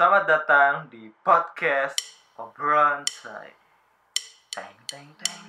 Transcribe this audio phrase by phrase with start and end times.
[0.00, 2.00] Selamat datang di podcast
[2.40, 3.52] Obrolan Say.
[4.48, 5.44] Teng teng teng.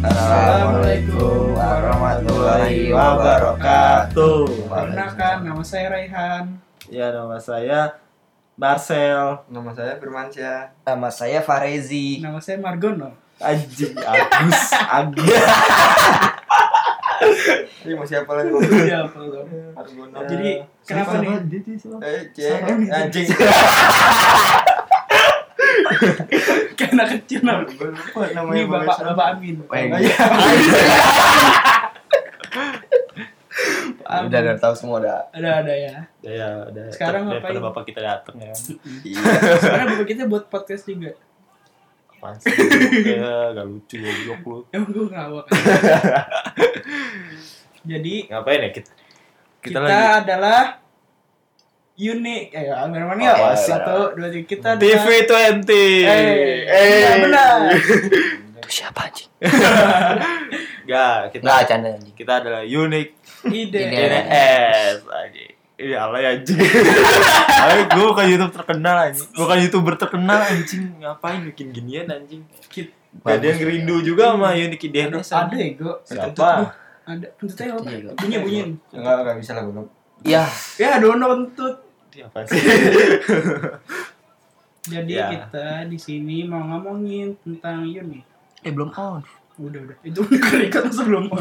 [0.00, 4.72] Assalamualaikum warahmatullahi wabarakatuh.
[4.72, 6.56] Perkenalkan, nama saya Raihan.
[6.88, 8.05] Ya nama saya
[8.56, 9.44] Marcel.
[9.52, 10.58] Nama saya Firmansyah.
[10.80, 12.24] Nama saya Farezi.
[12.24, 13.12] Nama saya Margono.
[13.36, 15.28] Anjing Agus Agus.
[17.84, 18.48] Ini mau siapa lagi?
[18.88, 19.44] Ya, Allah.
[19.76, 20.16] Argono.
[20.24, 21.36] Jadi, kenapa nih?
[22.00, 22.60] Eh, cek.
[22.88, 23.28] Anjing.
[26.76, 27.72] Kayak anak kecil namanya
[28.52, 28.96] Ini Bapak.
[29.12, 29.60] Bapak Amin.
[29.68, 30.16] Weh, Oh, iya.
[34.06, 35.18] Udah udah tahu semua udah.
[35.30, 35.96] Ada ada ya.
[36.22, 36.86] Ya udah.
[36.90, 37.66] Sekarang daripada ngapain?
[37.66, 38.54] bapak kita datang ya.
[39.02, 39.20] Iya.
[39.62, 41.10] Sekarang bapak kita buat podcast juga.
[42.08, 42.48] Apaan sih?
[43.04, 44.58] Ya gak lucu goblok lu.
[44.74, 45.46] Emang gue ngawak.
[47.82, 48.92] Jadi Ngapain ya kita?
[49.60, 50.60] kita, Kita, lagi adalah
[51.96, 52.44] unik.
[52.52, 53.32] Ayo, Almarhum ya.
[53.36, 54.46] Oh, Satu, dua, tiga.
[54.46, 55.70] Kita adalah TV20.
[56.06, 57.58] Eh, benar, benar.
[58.58, 59.30] Itu siapa anjing?
[60.84, 62.14] Gak, kita Enggak canda anjing.
[62.14, 63.08] kita adalah unik
[63.48, 63.78] ide.
[63.78, 63.96] Ide.
[63.96, 65.52] IDS anjing.
[65.76, 66.56] Ini alay anjing.
[67.62, 69.28] alay gue bukan YouTube terkenal anjing.
[69.32, 70.84] Bukan YouTuber terkenal anjing.
[70.98, 72.42] Ngapain bikin ginian anjing?
[72.66, 75.28] Kit- Gak ada yang rindu juga sama unik IDS.
[75.30, 76.00] Ada ego.
[76.02, 76.48] Siapa?
[77.06, 77.26] Ada.
[77.34, 77.88] Kentutnya apa?
[78.14, 78.60] Bunyi bunyi.
[78.90, 79.84] Enggak, enggak bisa lah gue.
[80.22, 80.44] Ya,
[80.76, 81.74] Ya, dono kentut.
[82.08, 82.56] Dia apa sih?
[84.86, 85.26] Jadi Ya.
[85.28, 88.24] kita di sini mau ngomongin tentang unik.
[88.62, 89.22] eh belum on.
[89.56, 89.96] Udah udah.
[90.04, 91.32] Itu kerikat sebelum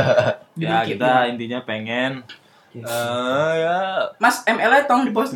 [0.60, 2.22] ya kita intinya pengen
[2.70, 5.34] eh ya Mas ML tolong di post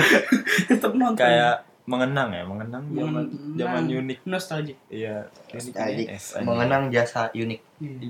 [0.70, 1.18] Tetap nonton.
[1.18, 3.24] kayak mengenang ya, mengenang zaman
[3.60, 4.18] zaman unik.
[4.24, 4.72] nostalgic.
[4.88, 5.76] Iya, IDS.
[5.76, 6.08] anjing.
[6.42, 7.60] mengenang jasa unik.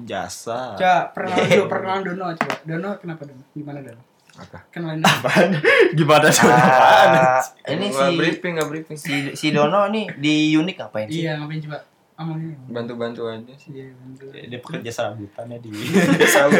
[0.06, 0.78] jasa.
[0.78, 2.54] Coba perkenalan dulu, perkenalan Dono coba.
[2.62, 3.42] Dono kenapa Dono?
[3.50, 4.02] Gimana Dono?
[4.34, 4.58] Apa?
[4.70, 5.02] Kenalin.
[5.02, 5.50] Apaan?
[5.90, 6.46] Gimana sih?
[6.46, 7.08] Apaan?
[7.18, 8.96] Ah, ini si briefing, enggak briefing.
[8.96, 11.26] si si Dono nih di unik ngapain sih?
[11.26, 11.78] Iya, ngapain coba?
[12.14, 12.54] Amalnya.
[12.66, 13.74] Bantu-bantu aja sih.
[13.74, 14.46] Iya, bener.
[14.46, 15.70] Dia pekerja serabutannya di
[16.36, 16.50] Tahu.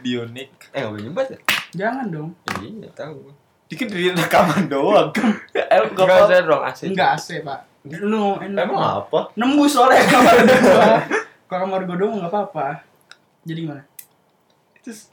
[0.00, 0.50] di unik.
[0.68, 1.38] Eh, enggak boleh nyebat ya?
[1.74, 2.30] Jangan dong.
[2.60, 3.32] Iya, tahu.
[3.66, 5.08] Dikit dari rekaman doang.
[5.52, 6.40] Eh, enggak Enggak apa.
[6.42, 6.86] dong asik.
[6.92, 7.60] Enggak AC, Pak.
[8.02, 8.64] No, enak.
[8.64, 9.32] Emang apa?
[9.34, 11.00] Nembus soalnya kamar gua.
[11.44, 12.66] Kalau kamar gua dong enggak apa-apa.
[13.44, 13.84] Jadi gimana?
[14.80, 15.08] Terus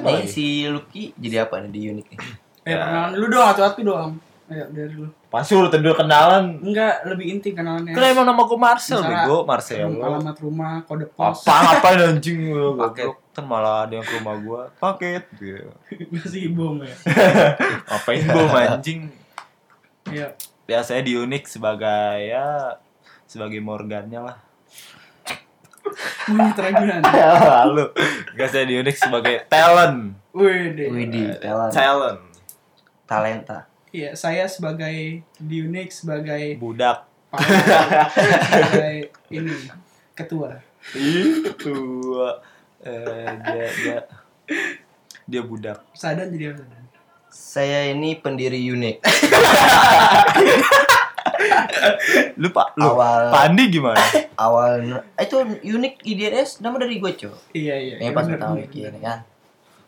[0.00, 0.24] lagi?
[0.26, 2.18] si Lucky jadi apa nih di unik nih?
[2.18, 2.28] Eh,
[2.66, 2.76] Ya.
[2.78, 4.12] perkenalan dulu dong, satu-satu doang.
[4.44, 5.08] Ayo, dari lu.
[5.32, 6.60] Pas suruh dulu kenalan.
[6.60, 7.96] Enggak, lebih inti kenalannya.
[7.96, 9.88] Kan emang nama gue Marcel, Misalnya, bego Marcel.
[9.88, 11.48] alamat rumah, kode pos.
[11.48, 12.76] Apa ngapain anjing lu?
[12.84, 13.08] Paket.
[13.08, 13.32] Goblok.
[13.34, 15.66] Kan malah ada yang ke rumah gua paket gitu.
[16.14, 16.94] Masih bom ya.
[17.90, 19.00] Ngapain bom anjing?
[20.06, 20.38] Iya.
[20.64, 22.78] Biasanya di unik sebagai ya
[23.26, 24.36] sebagai Morgannya lah.
[26.24, 27.02] Monyet ragunan.
[27.02, 27.90] Lalu
[28.38, 30.14] Gak saya di unik sebagai talent.
[30.30, 30.88] Wih, deh.
[30.90, 32.20] Widi, talent, Talent.
[33.04, 33.58] talenta.
[33.94, 37.06] Iya, saya sebagai di unik sebagai Budak.
[38.50, 39.54] sebagai ini
[40.18, 40.58] ketua.
[40.98, 42.42] Ih, tua.
[42.82, 43.98] Eh, dia dia
[45.30, 45.86] dia budak.
[45.94, 46.66] Sadan jadi apa?
[47.30, 48.96] Saya ini pendiri unik.
[52.34, 54.00] Lu Pak, lu Awal Pandi gimana?
[54.34, 54.82] awal
[55.14, 55.38] eh, itu
[55.70, 57.30] unik IDS nama dari gue cuy.
[57.54, 57.96] Iya, iya.
[58.02, 59.02] Yang iya, pas bener, bikin bener.
[59.06, 59.18] kan.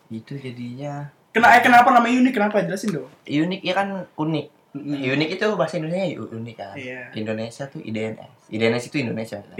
[0.07, 2.33] Itu jadinya Eh, kenapa namanya unik?
[2.33, 2.65] Kenapa?
[2.65, 3.09] Jelasin dong.
[3.23, 4.45] unik ya kan unik.
[4.77, 6.73] Unik itu bahasa Indonesia unik kan.
[6.73, 7.01] Iya.
[7.13, 8.49] Indonesia tuh IDNS.
[8.49, 9.37] IDNS itu Indonesia.
[9.41, 9.57] Kan?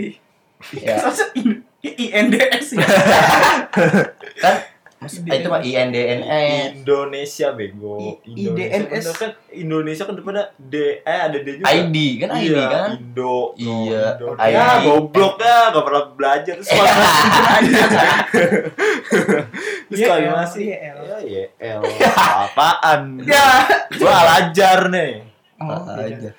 [0.78, 0.96] Ya.
[1.06, 2.82] Masa in- INDS ya?
[4.44, 4.56] kan
[5.08, 5.38] mas- IDNS.
[5.38, 6.68] itu mah INDNS.
[6.76, 7.96] Indonesia bego.
[7.98, 9.06] I- Indonesia IDNS.
[9.08, 11.66] kan, kan Indonesia kan depannya D eh ada D juga.
[11.66, 12.90] ID kan ID Iya, kan.
[12.94, 13.38] Indo.
[13.56, 14.28] Iya, Indo.
[14.36, 14.52] ID.
[14.52, 16.68] Ya, goblok ya, gak pernah belajar terus
[19.88, 20.98] Terus L, masih L.
[21.02, 21.82] Ya, ya, L.
[22.14, 23.24] Apaan?
[23.24, 23.48] Ya.
[23.96, 25.24] Gua alajar nih.
[25.58, 26.32] Oh, aja.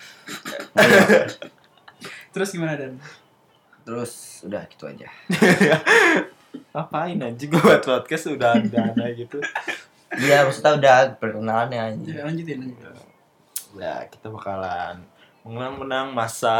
[2.30, 3.00] Terus gimana Dan?
[3.82, 4.12] Terus
[4.44, 5.08] udah gitu aja.
[6.72, 9.38] Ngapain anjing gua buat podcast udah ada gitu.
[10.16, 12.14] Iya, maksudnya udah perkenalannya anjing.
[12.16, 12.96] Ya, lanjutin, lanjutin.
[13.76, 15.04] Ya, kita bakalan
[15.44, 16.56] mengenang-menang masa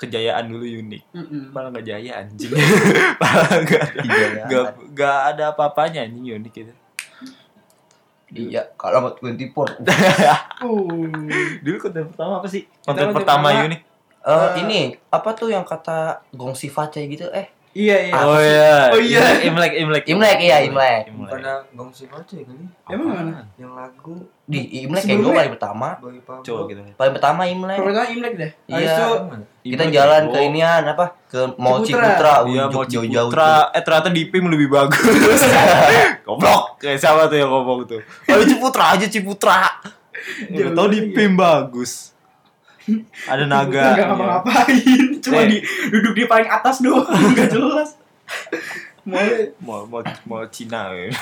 [0.00, 1.02] kejayaan dulu unik.
[1.14, 1.42] Mm-mm.
[1.54, 2.50] Malah gak jaya anjing.
[3.22, 4.48] Malah gak ada, Kejayaan.
[4.50, 6.74] gak, gak ada apa-apanya anjing unik itu.
[8.34, 9.86] Iya, kalau mau 24.
[10.66, 11.06] Uh.
[11.64, 12.66] Dulu konten pertama apa sih?
[12.82, 13.80] Konten pertama unik.
[14.24, 17.28] Eh, ini apa tuh yang kata gongsi face gitu?
[17.30, 18.14] Eh, Iya iya.
[18.22, 18.74] Oh iya.
[18.94, 19.24] Oh iya.
[19.42, 21.10] Imlek, Imlek, Imlek iya Imlek.
[21.10, 22.64] Bukannya gongsi ya kali?
[22.86, 23.42] Emang mana?
[23.58, 24.14] Yang lagu
[24.46, 25.88] Di Imlek kayak gue paling pertama.
[26.46, 26.80] Coba gitu.
[26.94, 27.78] Paling pertama Imlek.
[27.82, 28.50] Pertama Imlek deh.
[28.70, 28.94] Iya.
[29.66, 31.06] itu Kita jalan ke inian apa?
[31.26, 32.14] Ke Mall Ciputra.
[32.14, 32.32] Ciputra.
[32.46, 35.02] Iya Unjuk mau Ciputra, eh ternyata di PIM lebih bagus.
[36.28, 36.78] Goblok.
[36.78, 38.00] Kayak siapa tuh yang ngomong tuh?
[38.30, 39.82] Ayo Ciputra aja Ciputra.
[40.46, 41.10] Udah Jauh tau di.
[41.10, 42.13] PIM bagus.
[43.24, 43.82] Ada naga.
[43.86, 44.04] Nggak iya.
[44.06, 45.02] ngapa-ngapain.
[45.18, 45.48] Cuma Eh.
[45.48, 45.58] di
[45.88, 47.08] duduk di paling atas doang.
[47.30, 47.90] Enggak jelas.
[49.04, 49.20] Mau
[49.60, 50.88] Mau mau mau Cina.
[50.90, 51.12] ya.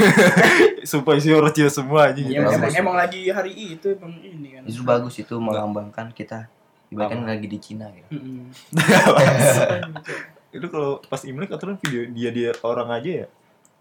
[0.82, 2.18] Sumpah isi orang Cina semua aja.
[2.18, 2.54] Ya, Bagus.
[2.56, 4.62] emang, emang lagi hari itu emang ini kan.
[4.64, 6.46] Itu bagus itu melambangkan kita.
[6.88, 8.10] Ibaratkan lagi di Cina gitu.
[8.12, 8.52] Mm-mm.
[10.52, 13.26] Itu kalau pas Imlek aturan video dia dia orang aja ya.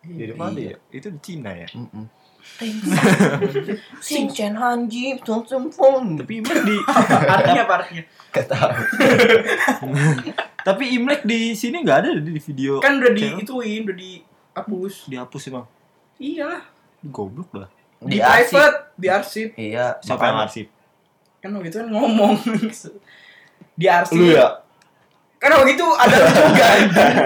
[0.01, 0.71] Dia di mana Iya.
[0.71, 0.77] ya?
[0.89, 1.67] Itu di Cina ya.
[1.69, 2.05] Mm-mm.
[2.07, 2.20] Sing
[4.31, 6.17] Chen Hanji, Tung Tung Fong.
[6.17, 6.75] Tapi Imlek di
[7.27, 8.03] artinya apa artinya?
[8.31, 8.71] Gak tahu.
[10.61, 12.79] tapi Imlek di sini nggak ada di video.
[12.81, 13.37] Kan udah channel.
[13.41, 14.95] diituin, udah dihapus.
[15.09, 15.65] dihapus emang.
[16.21, 16.63] Iyalah.
[17.01, 17.69] Goblok lah.
[18.01, 18.57] Di, Di arsip.
[18.57, 19.49] private, di arsip.
[19.57, 20.67] Iya, Siapa yang arsip?
[21.41, 22.33] Kan waktu itu kan ngomong.
[23.79, 24.17] di arsip.
[24.17, 24.61] Lu ya?
[25.41, 26.67] Kan waktu itu ada juga.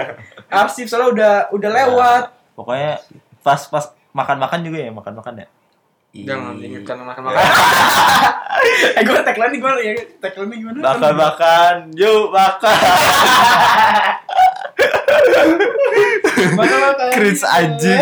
[0.64, 2.24] arsip soalnya udah udah lewat.
[2.56, 3.00] Pokoknya
[3.44, 3.84] pas pas
[4.16, 5.46] makan-makan juga ya, makan-makan ya.
[6.16, 6.66] Jangan Iya.
[6.72, 7.44] ingatkan makan-makan.
[8.96, 10.78] eh gue tagline nih gue ya tagline nya gimana?
[10.82, 12.76] Makan-makan, yuk makan.
[16.56, 17.08] Makan makan.
[17.12, 18.00] Cringe anjing.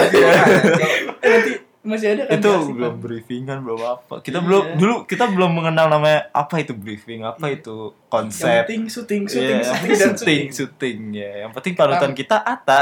[1.20, 1.52] Eh, nanti
[1.84, 3.02] masih ada kan itu belum kan?
[3.02, 4.14] briefingan belum apa.
[4.20, 4.46] Kita Iya.
[4.46, 7.58] belum dulu kita belum mengenal namanya apa itu briefing, apa Iya.
[7.58, 8.62] itu Yang konsep.
[8.64, 10.44] penting syuting, Iya, syuting, yang syuting, syuting, syuting.
[10.48, 11.30] syuting ya.
[11.44, 12.80] Yang penting panutan kita Ata.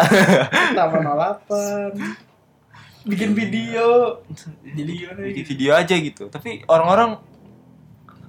[0.73, 2.31] Taman 08
[3.02, 4.19] bikin video
[4.62, 6.25] jadi gimana Bikin gitu video aja gitu.
[6.31, 7.19] Tapi orang-orang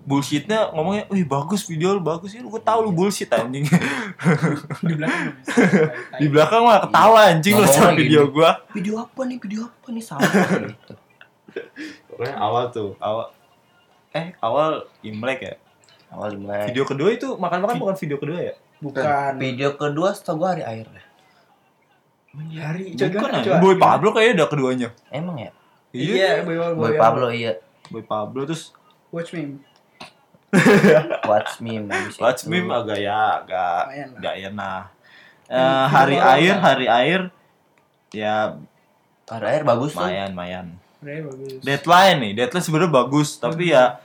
[0.04, 3.64] bullshitnya ngomongnya, wih bagus video lu bagus ya, lu gue tau lu bullshit anjing.
[4.84, 5.32] di belakang
[6.20, 8.60] Di belakang mah ketawa anjing lu sama video gua.
[8.76, 9.38] Video apa nih?
[9.40, 10.94] Video apa nih sama gitu.
[12.12, 13.32] Pokoknya awal tuh, awal
[14.12, 15.56] eh awal Imlek ya.
[16.12, 16.76] Awal Imlek.
[16.76, 18.56] Video kedua itu makan-makan bukan video kedua ya?
[18.84, 21.06] bukan Video kedua setahu gua hari air deh.
[22.34, 23.62] Hari Bukan ya?
[23.62, 24.90] Boy Pablo kayaknya ada keduanya.
[25.14, 25.52] Emang ya?
[25.94, 27.62] iya boy, boy, Boy Pablo iya.
[27.94, 28.74] Boy Pablo terus
[29.14, 29.62] watch me
[31.30, 32.50] Watch me habis Watch itu.
[32.50, 33.82] Me agak ya agak
[34.22, 34.84] gak enak.
[35.50, 36.62] Eh, video hari air, kan?
[36.62, 37.22] hari air
[38.10, 38.36] ya
[39.30, 40.02] Hari air bagus tuh.
[40.02, 40.66] mayan mayan.
[41.02, 43.98] Udah bagus Deadline nih, deadline sebenarnya bagus, tapi ya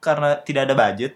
[0.00, 1.12] karena tidak ada budget.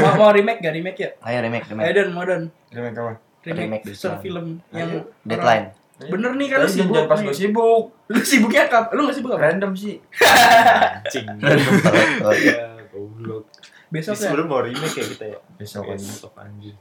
[0.00, 1.84] mau, mau remake gak remake ya Ayo remake remake.
[1.84, 2.42] Ayo dan modern
[2.72, 3.12] Remake apa?
[3.42, 4.20] Remake, Remake deadline.
[4.20, 4.90] film yang
[5.22, 5.66] Deadline.
[6.02, 7.82] bener nih kan lu Jangan sibuk jangan pas gue sibuk.
[8.12, 9.96] lu sibuknya kap lu gak sibuk apa Random sih.
[10.00, 11.26] Anjing.
[12.22, 13.44] Oh, Ya, goblok.
[13.86, 15.38] besok ya sebenarnya mau remake ya kita ya.
[15.54, 16.00] Besok aja.
[16.00, 16.74] Besok anjir.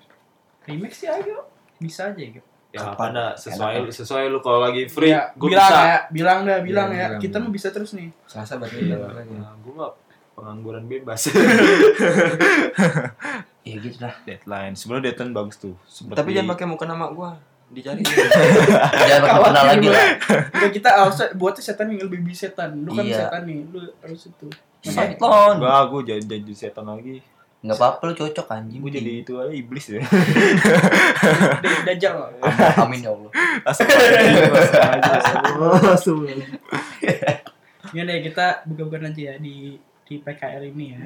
[0.61, 1.47] remake sih ayo
[1.77, 2.93] bisa aja gitu Ya Kapan?
[2.93, 3.89] apa dah sesuai Enak.
[3.91, 5.81] sesuai lu kalau lagi free, Ya, gue bilang bisa.
[5.83, 7.19] ya bilang dah bilang Iya, ya bilang.
[7.19, 9.09] kita mah bisa terus nih Selasa berarti Iya, ya.
[9.33, 9.89] nah, gue mah
[10.31, 11.27] pengangguran bebas.
[13.69, 14.13] Iya gitu dah.
[14.23, 14.73] deadline.
[14.73, 15.73] Sebenarnya deadline bagus tuh.
[15.85, 17.29] Sempet Tapi di- jangan pakai muka nama gua.
[17.69, 18.01] Dicari.
[18.99, 20.03] Jangan pakai kenal lagi lah.
[20.49, 23.15] Enggak kita harus buatnya setan yang lebih setan lu kan Iya.
[23.23, 24.47] setan nih lu harus itu
[24.81, 25.51] Seton.
[25.55, 27.21] Enggak, gue jadi jadi setan lagi.
[27.59, 28.79] Enggak apa-apa lu cocok anjing.
[28.79, 29.99] Gue jadi itu aja iblis ya.
[31.61, 32.29] Da- dajjal lah.
[32.79, 33.29] Amin ya Allah.
[33.69, 35.95] Astagfirullah.
[37.89, 39.77] Gimana ya kita buka-buka nanti ya di
[40.09, 41.05] di PKL ini ya.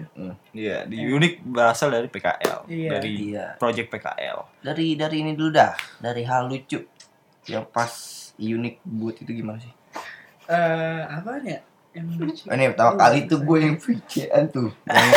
[0.55, 2.89] Iya, di unik berasal dari PKL, Iya.
[2.95, 3.45] dari Iya.
[3.59, 4.63] project PKL.
[4.63, 5.75] Dari dari ini dulu dah.
[5.99, 6.79] Dari hal lucu
[7.43, 7.91] yang pas
[8.39, 9.73] unik buat itu gimana sih?
[10.47, 11.59] Eh, apaan ya?
[11.91, 12.43] Yang lucu.
[12.47, 14.71] Ini pertama kali tuh gue yang VCN tuh.
[14.87, 15.07] Yang.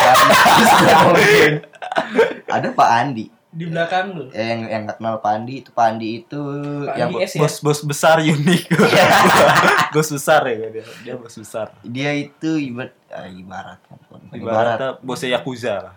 [2.59, 3.27] Ada Pak Andi.
[3.57, 4.25] Di belakang lu.
[4.37, 6.41] Eh, yang yang nggak kenal Pak Andi itu Pak Andi itu
[6.85, 7.41] Pak yang S ya?
[7.41, 8.63] Bos bos besar unik.
[9.97, 10.85] bos besar ya dia.
[11.01, 11.73] Dia bos besar.
[11.81, 13.99] dia itu ibarat ah, ibarat kan,
[14.37, 14.37] ibarat.
[14.37, 15.97] Ibaratnya bosnya Yakuza lah.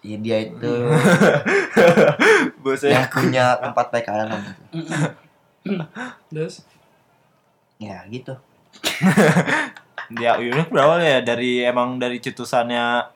[0.00, 0.72] Iya, dia itu
[2.64, 4.62] Bosnya yang punya tempat PKL gitu.
[6.32, 6.64] Terus
[7.76, 8.32] Ya gitu.
[10.16, 13.12] Ya unik berawal ya dari emang dari cetusannya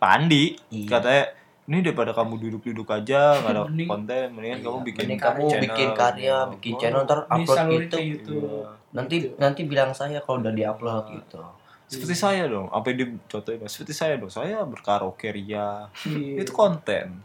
[0.00, 0.56] Pandi.
[0.72, 0.88] Iya.
[0.88, 1.24] Katanya
[1.72, 5.40] ini daripada kamu duduk-duduk aja nggak ada Mending- konten, mendingan Iya, kamu bikin mending kamu
[5.42, 5.62] channel.
[5.64, 7.88] bikin karya, bikin Oh, channel ntar upload gitu.
[7.90, 8.44] ke YouTube.
[8.44, 8.68] Iya.
[8.92, 9.34] Nanti Gitu.
[9.36, 11.40] nanti bilang saya kalau udah diupload gitu.
[11.86, 13.64] Seperti saya dong, apa yang dicontohin?
[13.66, 15.88] Seperti saya dong, saya berkaraoke ria.
[16.02, 16.36] Iya.
[16.38, 17.24] Itu konten.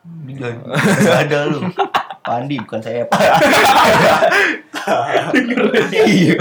[1.00, 1.60] Gak ada lu.
[2.20, 3.20] Pandi bukan saya Pak.
[5.90, 6.36] Iya.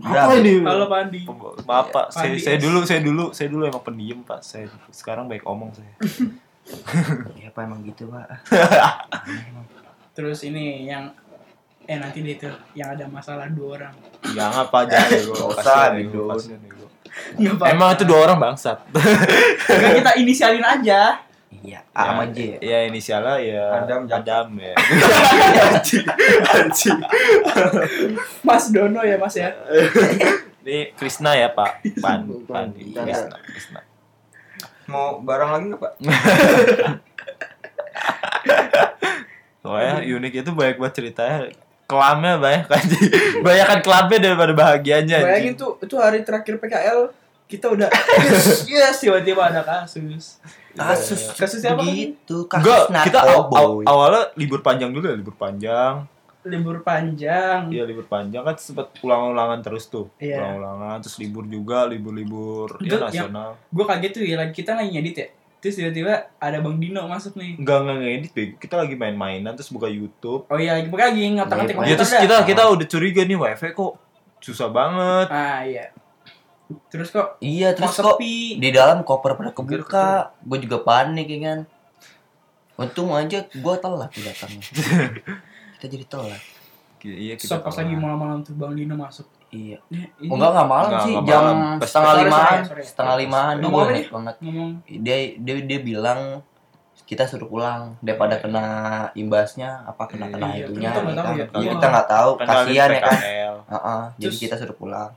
[0.00, 0.64] Apa ini?
[0.64, 1.20] Halo Pandi.
[1.68, 2.62] Maaf Pak, saya, Pandi saya S.
[2.64, 4.40] dulu, saya dulu, saya dulu emang pendiam Pak.
[4.40, 5.94] Saya sekarang baik omong saya.
[7.40, 8.46] Ya apa emang gitu Pak?
[10.14, 11.10] Terus ini yang
[11.82, 13.94] eh nanti deh tuh yang ada masalah dua orang.
[14.22, 15.34] Jangan apa aja gue.
[15.34, 16.62] Nggak usah, Kasihan.
[17.74, 18.86] Emang itu dua orang bangsat.
[18.86, 21.18] Enggak, kita inisialin aja.
[21.50, 22.62] Iya, A sama J.
[22.62, 24.06] Ya inisialnya ya Adam.
[24.06, 24.70] Adam ya.
[26.54, 26.98] Anjing.
[28.46, 29.50] Mas Dono ya Mas ya.
[30.62, 31.82] Ini Krisna ya Pak.
[31.98, 33.02] Pan, Pan, Iya.
[33.02, 33.80] Krisna, Krisna.
[34.86, 35.92] Mau barang lagi nggak pak?
[39.62, 41.38] Soalnya unik itu banyak banget ceritanya.
[41.90, 42.82] Kelamnya banyak kan.
[43.42, 45.18] banyak kan kelamnya daripada bahagianya.
[45.26, 47.10] Bayangin tuh itu hari terakhir PKL
[47.50, 47.90] kita udah
[48.30, 50.38] yes, yes tiba-tiba ada kasus.
[50.72, 51.82] Kasus Kasus siapa?
[51.82, 56.06] gitu, kasus Enggak, kita aw- aw- awalnya libur panjang dulu ya, libur panjang.
[56.40, 57.68] Libur panjang.
[57.68, 60.08] Iya libur panjang kan sempat ulang-ulangan terus tuh.
[60.16, 60.40] Iya.
[60.40, 63.60] Ulang-ulangan terus libur juga, libur-libur ya yang- nasional.
[63.68, 65.28] Gue kaget tuh ya lagi kita lagi ngedit ya.
[65.60, 67.60] Terus tiba-tiba ada Bang Dino masuk nih.
[67.60, 68.54] Enggak enggak ngedit Bego.
[68.56, 70.48] Kita lagi main-mainan terus buka YouTube.
[70.48, 73.92] Oh iya, lagi lagi ngotak-ngatik Iya, Ya terus kita kita udah curiga nih wifi kok
[74.40, 75.28] susah banget.
[75.28, 75.92] Ah iya.
[76.86, 78.56] Terus kok Iya, terus kok sepi.
[78.56, 80.08] di dalam koper pada kebuka,
[80.38, 81.58] gue juga panik ya kan.
[82.76, 84.64] Untung aja gue telat datangnya.
[85.76, 86.42] Kita jadi telat.
[87.00, 89.24] Iya So, pas lagi malam-malam tuh Bang Dino masuk.
[89.50, 89.80] Iya.
[90.22, 91.56] Oh, enggak enggak malam Enggak, sih, enggak jam malam.
[91.58, 94.36] Pas- setengah limaan, setengah limaan ingat banget.
[94.38, 96.20] ngomong Dia dia dia bilang
[97.02, 98.64] kita suruh pulang daripada kena
[99.18, 101.34] imbasnya apa kena kena Iya, itunya kita nggak tahu ya.
[101.34, 101.70] Iya, Iya.
[101.74, 103.18] kita nggak tahu kan kasihan ya kan
[104.14, 105.10] jadi kita suruh pulang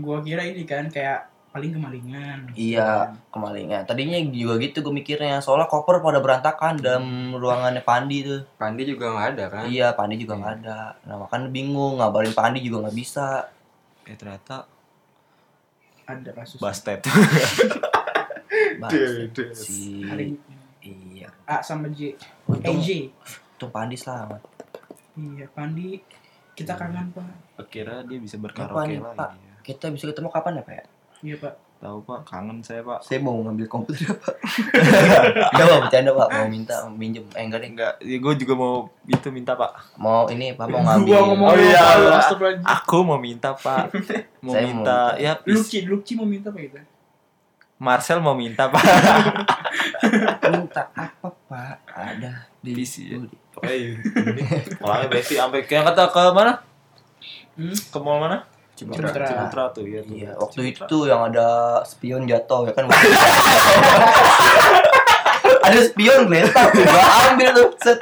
[0.00, 2.38] gua kira ini kan kayak paling kemalingan.
[2.54, 8.44] iya kemalingan tadinya juga gitu gue mikirnya soalnya koper pada berantakan dalam ruangannya Pandi tuh
[8.60, 9.62] Pandi juga nggak ada kan?
[9.66, 13.48] iya Pandi juga nggak ada nah makanya bingung ngabarin Pandi juga nggak bisa
[14.08, 14.64] Eh ternyata
[16.08, 16.56] Ada kasus.
[16.56, 17.04] Bastet.
[18.80, 19.52] Bangsat Des.
[19.52, 20.00] si
[20.80, 22.16] iya A sama J.
[22.48, 23.12] untung AJ.
[23.56, 24.40] untung Pandi selamat
[25.18, 25.98] Iya, Pandi.
[26.54, 27.66] Kita kangen, Pak.
[27.74, 29.47] Kira dia bisa berkaraoke Pak?
[29.68, 30.84] Kita bisa ketemu kapan ya Pak ya?
[31.18, 31.54] Iya, Pak.
[31.78, 33.06] Tahu Pak, kangen saya Pak.
[33.06, 34.34] Saya mau ngambil komputer ya, Pak.
[35.54, 37.22] Enggak mau bercanda Pak, mau minta minjem.
[37.38, 37.70] Eh enggak deh.
[37.70, 38.72] Enggak, ya gue juga mau
[39.06, 39.94] itu minta Pak.
[39.94, 41.06] Mau ini Pak mau ngambil.
[41.06, 41.86] Gua ngomong Oh, iya.
[42.66, 43.94] Aku mau minta Pak.
[44.42, 45.22] Mau Saya mau minta, minta.
[45.22, 45.66] ya please.
[45.70, 46.78] Lucky, Lucky mau minta apa gitu?
[47.78, 48.82] Marcel mau minta Pak.
[50.50, 51.74] minta apa Pak?
[51.94, 53.18] Ada di PC ya.
[53.54, 54.42] Pokoknya ini.
[54.82, 56.58] Orangnya besi sampai kayak kata ke mana?
[57.54, 57.74] Hmm?
[57.74, 58.42] Ke mall mana?
[58.78, 59.26] Ciputra.
[59.26, 60.14] Ciputra tuh ya tuh.
[60.14, 62.86] Iya, waktu itu yang ada spion jatuh ya kan.
[65.66, 67.68] ada spion geletak, gua ambil tuh.
[67.82, 67.98] Set.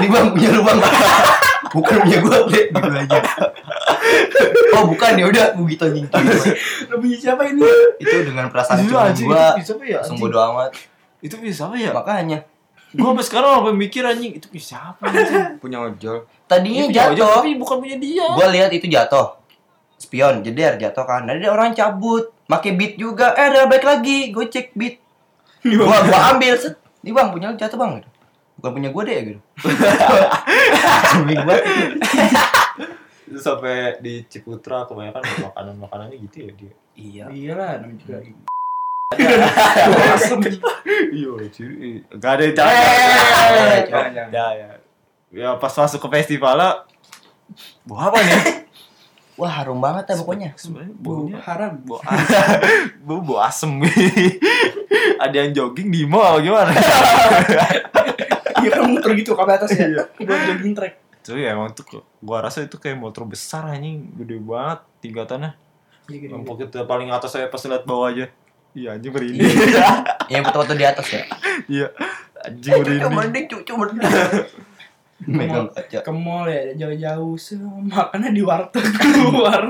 [0.00, 0.80] Ini bang punya lu bang.
[1.76, 2.72] Bukan punya gua, Ble.
[2.72, 3.20] Gitu aja.
[4.76, 6.08] Oh bukan ya udah, gua gitu anjing.
[6.88, 7.60] Lu punya siapa ini?
[8.00, 10.00] Itu dengan perasaan Itu cuma gua itu bisa apa ya?
[10.00, 10.72] langsung bodo amat.
[11.20, 11.92] Itu bisa apa ya?
[11.92, 12.48] Makanya
[12.96, 15.60] Gue sampai sekarang sampai mikir anjing itu bisa apa anjing?
[15.60, 16.24] Punya ojol.
[16.48, 17.34] tadinya Iya, punya jatuh.
[17.44, 18.24] tapi bukan punya dia.
[18.32, 19.36] Gua lihat itu jatuh.
[19.96, 21.24] Spion, jeder jatuh kan.
[21.24, 23.32] Ada orang cabut, pakai beat juga.
[23.32, 24.30] Eh, ada balik lagi.
[24.30, 25.00] Gue cek beat.
[25.64, 26.78] Gua gua ambil set.
[27.02, 28.02] Nih Bang, punya lu jatuh Bang.
[28.60, 29.40] Bukan punya gua deh gitu.
[31.26, 31.62] Banget.
[33.36, 36.72] Sampai di Ciputra kebanyakan makanan makanannya gitu ya dia.
[36.96, 37.24] Iya.
[37.34, 38.16] Iya lah, namanya juga.
[40.14, 40.40] Asem.
[41.16, 42.00] Iya, cuy.
[42.16, 43.80] Gak ada yang Eh.
[44.32, 44.68] Ya, ya.
[45.34, 46.58] Ya pas masuk ke festival
[47.86, 48.40] Bau apa nih?
[49.36, 50.50] Wah, harum banget ya pokoknya.
[50.56, 51.72] Sebenarnya Bau baunya haram.
[51.88, 52.00] bau
[53.04, 53.68] bau bau asem.
[55.24, 56.72] ada yang jogging di mall gimana?
[58.56, 59.86] Iya kan muter gitu kabel atas ya.
[60.16, 60.94] Buat jogging track.
[61.22, 65.52] Cuy emang tuh gua rasa itu kayak motor besar anjing, gede banget tingkatannya.
[66.08, 66.32] Iya gitu.
[66.34, 68.26] Yang kita paling atas saya pas lihat bawah aja.
[68.72, 69.52] Iya anjing merinding.
[70.26, 71.22] Yang foto-foto di atas ya.
[71.68, 71.86] Iya.
[72.42, 73.12] Anjing Eh, cucu merinding.
[73.14, 74.02] mending, cucu mending.
[75.22, 75.98] Megang kaca.
[76.00, 77.34] Ke mall ya, jauh-jauh.
[77.36, 79.64] Se- Makannya di warteg keluar.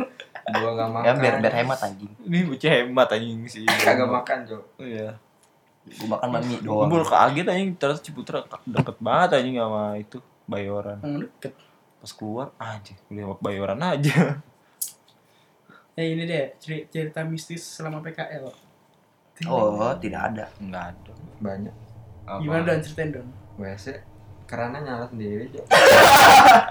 [0.47, 1.07] Gua nggak makan.
[1.07, 2.11] Ya biar biar hemat anjing.
[2.21, 3.63] Ini bocah hemat anjing sih.
[3.63, 4.59] Kagak makan, Jo.
[4.77, 5.15] Iya.
[5.87, 6.91] Gua makan mami Gue doang.
[6.91, 10.99] baru kaget anjing ternyata Ciputra deket banget anjing sama itu Bayoran.
[11.03, 11.55] Deket.
[11.97, 14.43] Pas keluar anjing lewat Bayoran aja.
[15.95, 18.51] Ya ini deh, ceri- cerita mistis selama PKL.
[19.47, 20.45] Oh, tidak ada.
[20.59, 21.13] Enggak ada.
[21.39, 21.75] Banyak.
[22.25, 22.41] Apa?
[22.41, 23.27] Gimana Don, ceritain Don.
[23.57, 23.87] WC
[24.47, 25.63] karena nyala sendiri, Jo.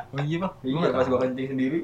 [0.09, 0.53] Oh iya bang.
[0.61, 1.79] Iya, pas gua kencing sendiri.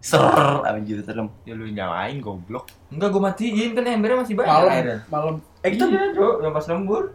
[0.00, 0.22] Ser,
[0.64, 1.28] anjir serem.
[1.42, 2.70] Ya lu nyalain goblok.
[2.88, 4.98] Enggak, gua matiin kan embernya masih banyak Malam, airnya.
[5.06, 5.34] malam.
[5.60, 7.12] Eh kita Iya, Jo, yang pas lembur.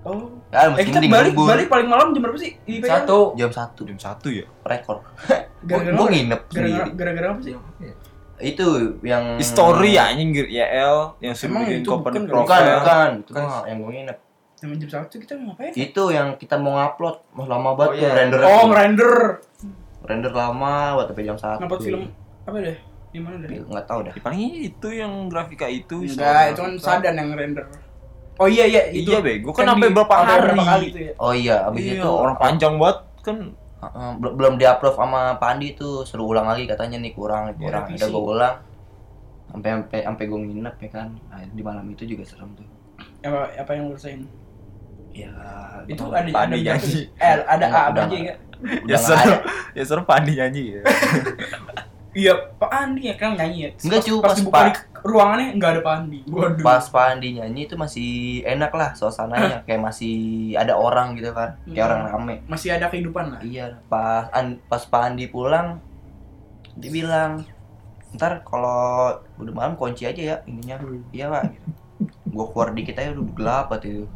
[0.00, 0.30] Oh.
[0.48, 1.46] Ya, Eh kita balik lembur.
[1.46, 2.58] balik paling malam jam berapa sih?
[2.58, 2.90] Di PKL?
[3.04, 3.18] Satu.
[3.34, 4.46] Jam 1 Jam satu ya.
[4.64, 4.98] rekor.
[5.68, 6.10] Gara-gara Gua apa?
[6.10, 6.90] nginep Gara-gara sendiri.
[6.96, 7.52] gara-gara apa sih?
[7.52, 7.94] Yang apa ya?
[8.38, 8.66] Itu
[9.02, 12.38] yang Story ya anjing ya L yang suruh Emang bikin itu company bukan
[12.78, 13.10] Bukan.
[13.20, 14.18] Itu mah yang gue nginep.
[14.58, 15.70] Sama jam satu kita ngapain?
[15.70, 18.12] Itu yang kita mau ngupload, mau lama Oh, banget tuh iya.
[18.12, 18.40] render.
[18.42, 19.12] Oh, ngerender.
[20.00, 21.58] render lama buat sampai jam satu.
[21.62, 22.02] Ngupload film
[22.42, 22.76] apa deh?
[23.08, 23.48] Di mana deh?
[23.60, 24.14] Nggak tahu dah.
[24.18, 26.02] Paling itu yang grafika itu.
[26.02, 27.64] Enggak, itu kan Sadan yang render.
[28.34, 29.10] Oh iya iya itu.
[29.10, 30.42] Iya bego kan Kan sampai berapa hari.
[30.50, 31.12] berapa kali itu ya?
[31.16, 33.38] Oh iya, abis Iya, itu orang panjang banget kan.
[33.78, 37.82] Uh, belum diupload sama Pandi tuh suruh ulang lagi katanya nih kurang nih Ya, kurang
[37.94, 38.56] udah gue ulang
[39.46, 42.66] sampai sampai sampai gue nginep ya kan nah, di malam itu juga serem tuh
[43.22, 44.26] Apa apa yang lu rasain?
[45.10, 45.32] Ya
[45.84, 46.92] Itu ada ada Pandi nyanyi.
[47.14, 48.84] Eh ada A udah aja nggak- ya?
[48.84, 49.36] Ya seru, ada
[49.72, 50.82] ya seru Pandi nyanyi ya.
[52.10, 53.70] Iya, Pak Andi ya kan nyanyi ya.
[53.78, 54.72] Enggak, Pas- cu, pas pas di
[55.04, 56.18] ruangannya enggak ada Pak Andi.
[56.26, 56.64] Waduh.
[56.66, 58.10] pas Pandi nyanyi itu masih
[58.42, 60.16] enak lah suasananya kayak masih
[60.52, 61.86] ada orang gitu kan kayak Hmm.
[61.86, 63.40] orang rame Masih ada kehidupan lah.
[63.40, 65.78] iya pas an, pas Pandi pulang
[66.74, 67.44] dia bilang
[68.10, 71.68] ntar kalau udah malam kunci aja ya ininya iya pak gitu.
[72.26, 74.08] gue keluar dikit aja udah gelap itu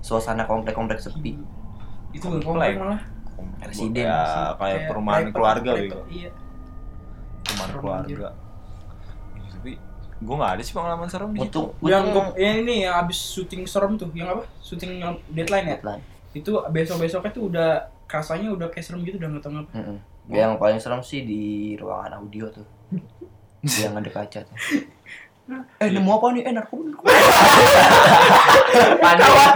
[0.00, 1.36] suasana komplek komplek sepi
[2.10, 2.74] Itu bukan Komplek.
[2.74, 3.00] komplek malah.
[3.60, 4.44] Presiden ya, sih.
[4.58, 6.00] kayak perumahan private- keluarga bego.
[6.08, 6.30] Iya.
[7.42, 8.28] Perumahan keluarga.
[9.32, 9.70] Ya, tapi
[10.20, 11.46] gue gak ada sih pengalaman serem di situ.
[11.46, 14.44] untuk Yang untuk yang ini yang abis syuting serem tuh, yang apa?
[14.58, 15.76] Syuting yang deadline ya?
[15.76, 16.02] deadline.
[16.30, 17.68] Itu besok-besoknya tuh udah
[18.06, 19.70] rasanya udah kayak serem gitu udah nggak tahu ngapa.
[19.72, 19.96] Mm-mm.
[20.28, 21.42] Yang paling serem sih di
[21.74, 22.66] ruangan audio tuh.
[23.80, 24.56] yang ada kaca tuh.
[25.50, 26.42] Eh, nemu apa nih?
[26.46, 27.02] Eh, narkoba.
[29.02, 29.46] narkoba.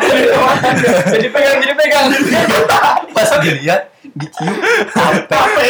[1.14, 2.06] jadi pegang, jadi pegang.
[3.14, 4.56] Pas dilihat, dicium,
[4.90, 5.68] sampai.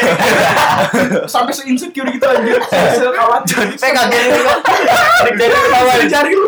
[1.28, 2.57] Sampai se-insecure gitu anjir.
[2.73, 3.76] Se-khawatir.
[3.76, 4.40] Pegang gini.
[5.37, 5.93] Dari ketawa.
[6.09, 6.47] Cari lu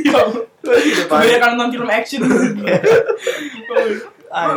[0.00, 0.42] Ya Allah.
[0.64, 2.20] Kebanyakan nonton film action.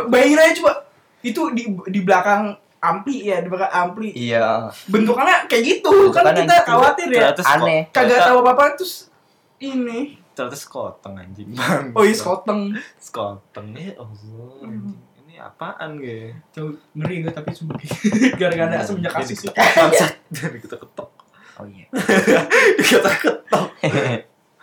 [0.08, 0.72] Bayangin aja coba.
[1.20, 4.10] Itu di di belakang ampli ya, di belakang ampli.
[4.12, 4.68] Iya.
[4.92, 6.12] Bentukannya kayak gitu.
[6.12, 6.68] Kan kita gitu.
[6.68, 7.32] khawatir ya.
[7.56, 7.88] Aneh.
[7.88, 9.08] Kagak tahu apa-apa terus
[9.56, 10.20] ini.
[10.34, 11.94] Ternyata skoteng anjing bang.
[11.94, 12.74] Oh, iya skoteng.
[12.98, 14.66] Skoteng ya Allah.
[14.66, 14.98] anjing.
[15.24, 16.34] Ini apaan gue?
[16.50, 17.78] Tuh, ngeri gue tapi sumpah.
[18.40, 19.54] Gara-gara semenjak kasus itu.
[19.54, 20.12] Bangsat.
[20.34, 21.10] Dari kita ketok.
[21.54, 21.86] Oh iya.
[22.82, 23.68] Kita ketok.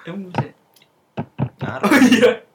[0.04, 0.44] Emang bisa?
[1.64, 1.88] Ngaruh.
[1.88, 2.51] Oh iya.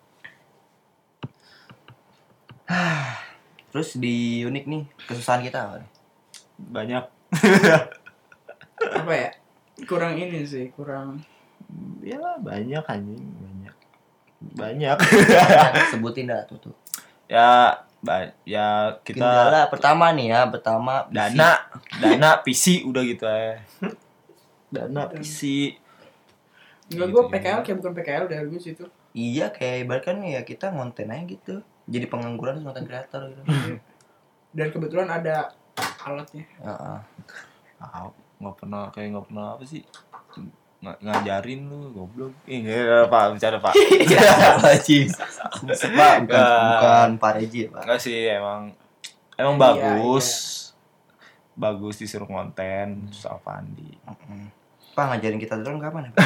[3.76, 5.90] Terus di unik nih, kesusahan kita apa nih?
[6.66, 7.04] Banyak.
[8.96, 9.30] Apa ya?
[9.84, 11.20] Kurang ini sih, kurang
[12.00, 13.20] Ya banyak anjing.
[13.20, 13.74] Banyak.
[14.56, 14.96] Banyak.
[15.90, 16.74] Sebutin dah tuh tuh.
[17.26, 21.12] ya ba- ya kita Kendala pertama nih ya, pertama PC.
[21.12, 21.50] dana
[21.98, 23.58] dana PC udah gitu ya
[24.70, 25.74] dana PC
[26.86, 27.32] Enggak, Gitu gue juga.
[27.34, 31.54] PKL kayak bukan PKL dari gue situ Iya, kayak ibaratkan ya kita ngonten aja gitu.
[31.86, 33.42] Jadi pengangguran konten kreator gitu.
[34.50, 35.54] Dan kebetulan ada
[36.00, 36.98] alatnya Heeh.
[37.76, 39.84] ah nggak pernah kayak nggak pernah apa sih
[40.78, 43.74] Ng- ngajarin lu goblok ih nggak pak bicara pak
[44.62, 45.08] Wajib.
[45.12, 46.60] Pak, bukan, Enggak.
[46.62, 47.80] bukan Pak Reji ya, Pak.
[47.82, 48.62] Enggak sih emang
[49.34, 50.26] emang Iya, bagus
[51.54, 54.52] bagus disuruh konten sama Pandi Mm-mm.
[54.92, 56.10] Pak ngajarin kita drone kapan ya?
[56.12, 56.24] Pak?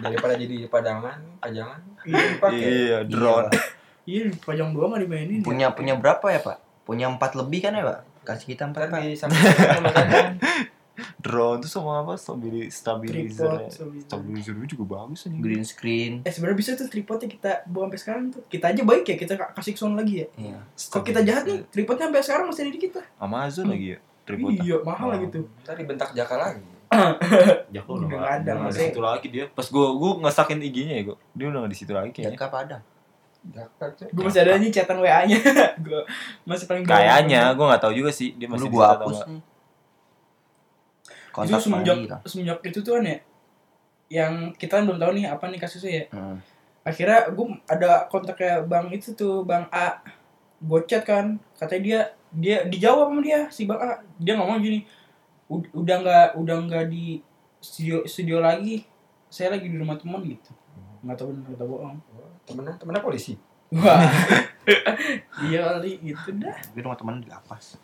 [0.00, 1.80] Daripada jadi padangan, pajangan.
[2.02, 2.60] Iya, Pakai.
[2.64, 3.64] iya drone Pak.
[4.10, 5.46] Iya pajang dua mah dimainin ya.
[5.46, 6.58] Punya punya berapa ya, Pak?
[6.82, 7.98] Punya empat lebih kan ya, Pak?
[8.22, 8.98] Kasih kita empat, Pak.
[8.98, 10.34] pajangan.
[11.16, 14.04] drone tuh sama apa stabilizer stabilizer Tripod, stabilizer.
[14.04, 16.12] stabilizer juga bagus anjing Green screen.
[16.24, 18.42] Eh sebenarnya bisa tuh tripodnya kita bawa sampai sekarang tuh.
[18.46, 20.28] Kita aja baik ya kita kasih sound lagi ya.
[20.36, 20.58] Iya.
[20.88, 23.00] Kalau kita jahat nih, tripodnya sampai sekarang masih ada di kita.
[23.16, 25.44] Amazon lagi ya tripod Iya, mahal lagi tuh.
[25.64, 26.64] Ntar dibentak jaka lagi.
[27.74, 30.94] Jago Udah nggak ada, nggak di maksudnya- situ lagi dia pas gua gua ngesakin IG-nya
[30.98, 32.82] ya gua dia udah nggak di situ lagi kayaknya Jaka Padang.
[34.12, 35.38] Gue masih ada nih chatan WA-nya.
[35.86, 36.00] gue
[36.44, 39.16] masih paling kayaknya gua nggak tahu juga sih dia masih atau hapus.
[39.16, 39.28] nggak.
[39.32, 39.40] nih.
[39.40, 43.18] itu Kontak semenjak semenjak itu tuh kan ya
[44.10, 46.04] yang kita kan belum tahu nih apa nih kasusnya ya.
[46.10, 46.36] Hmm.
[46.80, 50.00] akhirnya gue ada kontaknya bang itu tuh bang A.
[50.60, 51.38] Gue chat kan.
[51.56, 52.00] Katanya dia
[52.30, 54.02] dia dijawab sama dia si bang A.
[54.20, 54.84] Dia ngomong gini
[55.48, 57.22] "Ud- udah nggak udah nggak di
[57.62, 58.84] studio studio lagi.
[59.30, 60.50] Saya lagi di rumah teman gitu.
[61.06, 61.96] Nggak tahu benar atau bohong
[62.44, 63.32] Temennya, temennya polisi.
[63.70, 64.02] wah
[65.46, 67.74] iya kali gitu dah Tapi rumah teman di lapas.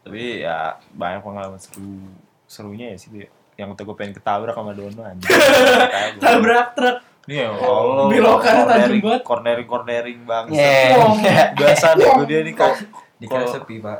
[0.00, 1.98] tapi ya banyak pengalaman seru
[2.46, 3.26] serunya ya sih dia
[3.56, 5.26] yang kata gue pengen ketabrak sama Dono aja
[6.22, 8.06] tabrak truk Ini ya Allah.
[8.06, 9.20] Belokannya tajam banget.
[9.26, 10.44] Cornering cornering bang.
[10.46, 10.94] Yeah.
[10.94, 11.18] Wong.
[11.58, 12.70] Biasa deh gue dia nih kok
[13.18, 13.98] Dikira Kalau- sepi, Pak.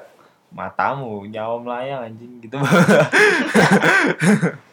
[0.48, 2.55] matamu nyawa melayang anjing gitu.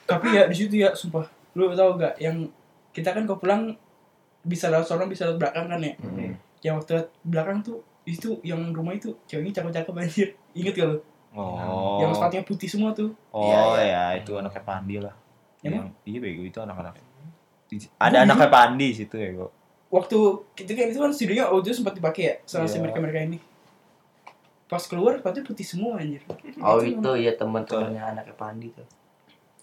[0.03, 2.43] tapi ya di situ ya sumpah lu tau gak yang
[2.89, 3.61] kita kan kalau pulang
[4.41, 6.33] bisa lewat sono bisa lewat belakang kan ya Hmm.
[6.61, 10.99] yang waktu lewat belakang tuh itu yang rumah itu ceweknya cakep-cakep anjir inget gak lu
[11.33, 11.97] Oh.
[11.97, 15.15] yang sepatunya putih semua tuh Oh Iya, ya itu anaknya Pandi lah.
[15.61, 16.93] Yang- iya bego itu anak-anak.
[17.97, 19.49] Ada anaknya Pandi di situ ya kok.
[19.89, 20.17] waktu
[20.55, 22.81] itu kan itu kan studionya itu sempat dipakai ya sama si Iya.
[22.83, 23.37] mereka mereka ini
[24.65, 26.21] pas keluar sepatunya putih semua anjir
[26.59, 28.85] Oh itu ya teman-temannya anaknya Pandi tuh.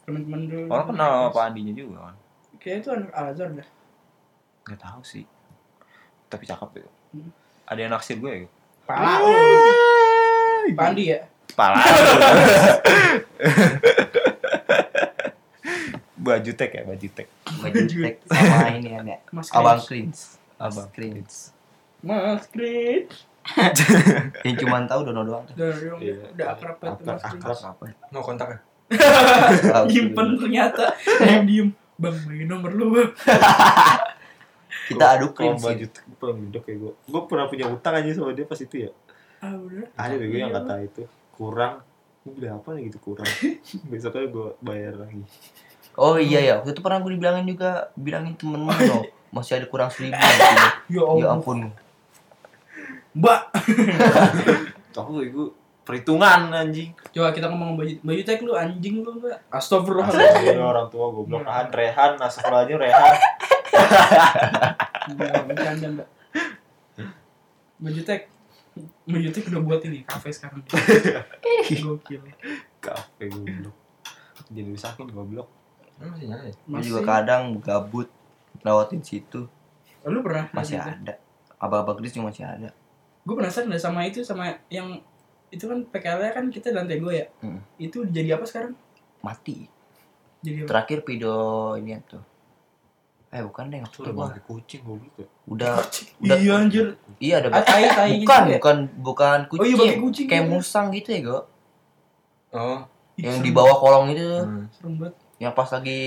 [0.02, 2.16] Teman-teman dulu Orang kenal sama Pandinya juga kan.
[2.56, 3.68] kayak itu anak Al Azhar dah
[4.62, 5.24] Gak tahu sih.
[6.26, 6.86] Tapi cakep ya.
[7.10, 7.30] Hmm.
[7.66, 8.48] Ada yang naksir gue ya.
[8.84, 9.18] Pala
[10.70, 11.82] Pandi ya Kepala.
[16.20, 17.26] baju tek ya, baju tek.
[17.56, 19.18] Baju tek sama ini ya.
[19.30, 20.14] Mas Abang Cringe.
[20.14, 20.20] Cringe.
[20.58, 21.36] Abang Cringe.
[22.00, 23.10] Mas Cringe
[24.44, 25.56] Yang cuma tahu dono doang tuh.
[25.56, 26.16] udah udah- Iya.
[26.30, 27.56] udah akrab banget akrab.
[27.56, 27.84] Apa?
[28.12, 28.58] Mau kontak ya?
[29.90, 30.84] Nyimpen ternyata
[31.20, 33.10] yang diem bang bagi nomor lu bang
[34.90, 35.62] Kita adu Kalau cringe.
[35.62, 35.88] baju sih.
[35.88, 36.92] tek gue mendok ya gue.
[37.04, 38.90] Gue pernah punya utang aja sama dia pas itu ya.
[39.38, 41.74] ah udah Ada bego yang Iya, kata itu kurang.
[42.20, 43.30] Gue beli apa nih gitu kurang.
[43.90, 45.22] Besoknya gue bayar lagi.
[45.94, 49.90] Oh iya ya, waktu itu pernah gue dibilangin juga, bilangin temenmu loh, masih ada kurang
[49.90, 50.18] seribu.
[50.88, 51.70] ya ya ampun.
[53.10, 53.40] mbak
[54.90, 55.46] Tahu gue
[55.82, 56.92] perhitungan anjing.
[57.10, 61.66] coba kita ngomong baju baju tek lu anjing lu Ini astagfirullahaladzim orang tua goblok Rehan,
[61.72, 63.14] Rehan, masuk lo aja Rehan.
[65.50, 66.08] Bercanda mbak
[67.80, 68.28] baju tek
[69.08, 70.62] baju tek udah buat ini kafe sekarang
[71.80, 72.20] gokil
[72.80, 73.76] Kafe goblok.
[74.50, 75.48] Jadi disakin goblok.
[76.00, 76.54] Masih nyala ya?
[76.64, 78.08] Gue juga kadang gabut
[78.64, 79.44] lewatin situ,
[80.04, 81.20] lu pernah masih ada.
[81.60, 82.72] Abang-abang Chris juga masih ada.
[83.20, 84.96] gue penasaran deh sama itu sama yang
[85.50, 87.60] itu kan PKL kan kita lantai gue ya Hmm.
[87.76, 88.72] itu jadi apa sekarang
[89.20, 89.66] Mati.
[90.40, 91.34] jadi apa Terakhir video
[91.74, 92.22] ini tuh.
[93.28, 95.26] Eh bukan deh, waktu udah bangke kucing goblok ya.
[95.44, 95.72] Udah
[96.22, 96.86] udah iya anjir
[97.18, 98.56] iya ada Ah, tai tai gitu bukan ya?
[98.56, 99.98] bukan bukan oh iya kucing.
[100.00, 100.52] kucing kayak gitu.
[100.52, 101.38] musang gitu ya, Go.
[102.50, 102.80] Oh.
[103.14, 104.26] Yang di bawah kolong itu.
[104.26, 104.66] Hmm.
[104.72, 106.02] serem banget Yang pas lagi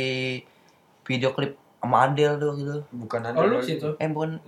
[1.03, 2.75] video klip sama Adele tuh gitu.
[2.91, 3.35] Bukan ada.
[3.35, 3.67] oh lu lagi.
[3.69, 4.39] situ Eh bukan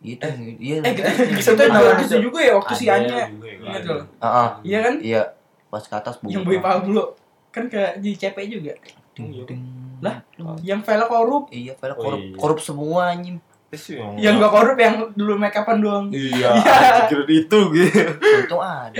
[0.00, 0.26] Nadifa.
[0.26, 0.26] itu
[0.58, 0.76] iya.
[0.80, 2.00] eh kita kita Ada juga ada.
[2.00, 3.26] gitu juga ya waktu si Anya ya,
[3.60, 3.90] Ingat ada.
[3.90, 4.02] lo?
[4.16, 4.48] Ah, ah.
[4.62, 5.22] iya kan Iya,
[5.68, 6.30] pas ke atas buka.
[6.30, 7.04] yang Boy Pablo
[7.48, 8.72] kan kayak jadi CP juga
[9.10, 9.42] Ding, Iya.
[9.44, 9.62] ding.
[10.00, 10.16] Lah?
[10.60, 12.32] yang Vela korup Iya, pada Oh, korup, iya.
[12.34, 13.36] korup semua anjing.
[13.70, 16.58] Yang yang gak korup yang dulu make upan doang Iya,
[17.06, 18.02] kira itu gitu.
[18.40, 18.98] Untung ada.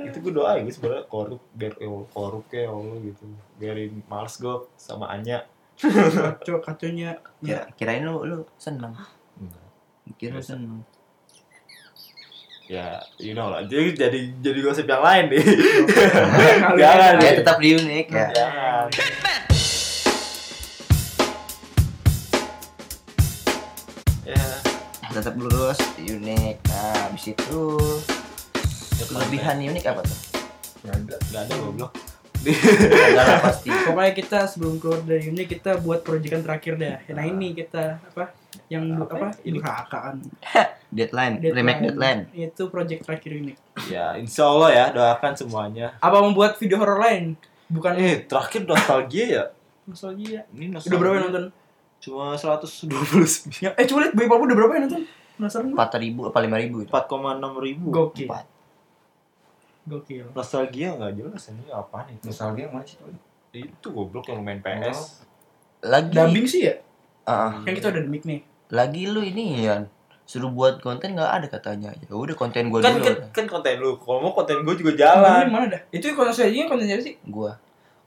[0.00, 3.24] itu gue doain gue sebenarnya korup biar eh, korup kayak Allah gitu.
[3.54, 5.44] Biarin males gue sama Anya.
[5.78, 8.90] kacau kacaunya Kira, kirain lu lu seneng.
[10.16, 10.80] Kira seneng.
[12.64, 13.64] Ya, you know lah.
[13.64, 15.40] Jadi jadi jadi gosip yang lain deh.
[16.80, 17.32] Jangan Ya ya.
[17.40, 18.28] tetap di unik ya.
[18.28, 18.86] Jangan.
[24.24, 24.44] Ya,
[25.10, 26.56] Tetap lurus unik.
[26.68, 27.60] Nah, habis itu
[29.08, 30.18] kelebihan unik apa tuh?
[30.84, 31.16] Nggak ada.
[31.32, 31.92] Gak ada goblok.
[33.10, 33.68] Lah pasti.
[33.68, 38.30] pokoknya kita sebelum keluar dari ini kita buat proyekan terakhir dah nah ini kita apa
[38.66, 40.16] yang apa ini kakak kan
[40.88, 41.52] Deadline, Deadline.
[41.54, 42.20] remake deadline.
[42.32, 43.52] itu project terakhir ini
[43.86, 45.86] Ya, insya Allah ya doakan semuanya.
[45.98, 49.44] apa membuat video horor lain bukan Eh, terakhir nostalgia ya.
[49.84, 50.88] nostalgia Ini nostalgia.
[50.90, 51.46] udah berapa yang nonton
[51.98, 52.88] Cuma 129.
[53.58, 55.02] ya, eh coba lihat Boy Pablo udah berapa yang nonton
[55.34, 56.90] penasaran gue Empat ribu apa lima ribu itu?
[56.90, 57.86] 4,6 ribu.
[57.90, 58.44] gokil Empat.
[59.88, 62.28] Gokil Nostalgia nggak jelas ini apaan itu?
[62.28, 63.00] Nostalgia yang mana sih?
[63.50, 65.24] Itu goblok yang main PS.
[65.80, 66.12] Lagi.
[66.12, 66.74] dubbing sih ya
[67.22, 69.84] Ah, kan kita udah di mic nih lagi lu ini ya
[70.24, 73.80] suruh buat konten nggak ada katanya ya udah konten gue Kan, dulu kan kan konten
[73.80, 73.96] lu.
[73.96, 75.48] Kalau mau konten gue juga jalan.
[75.48, 77.52] mana dah itu konten strateginya konten siapa sih gue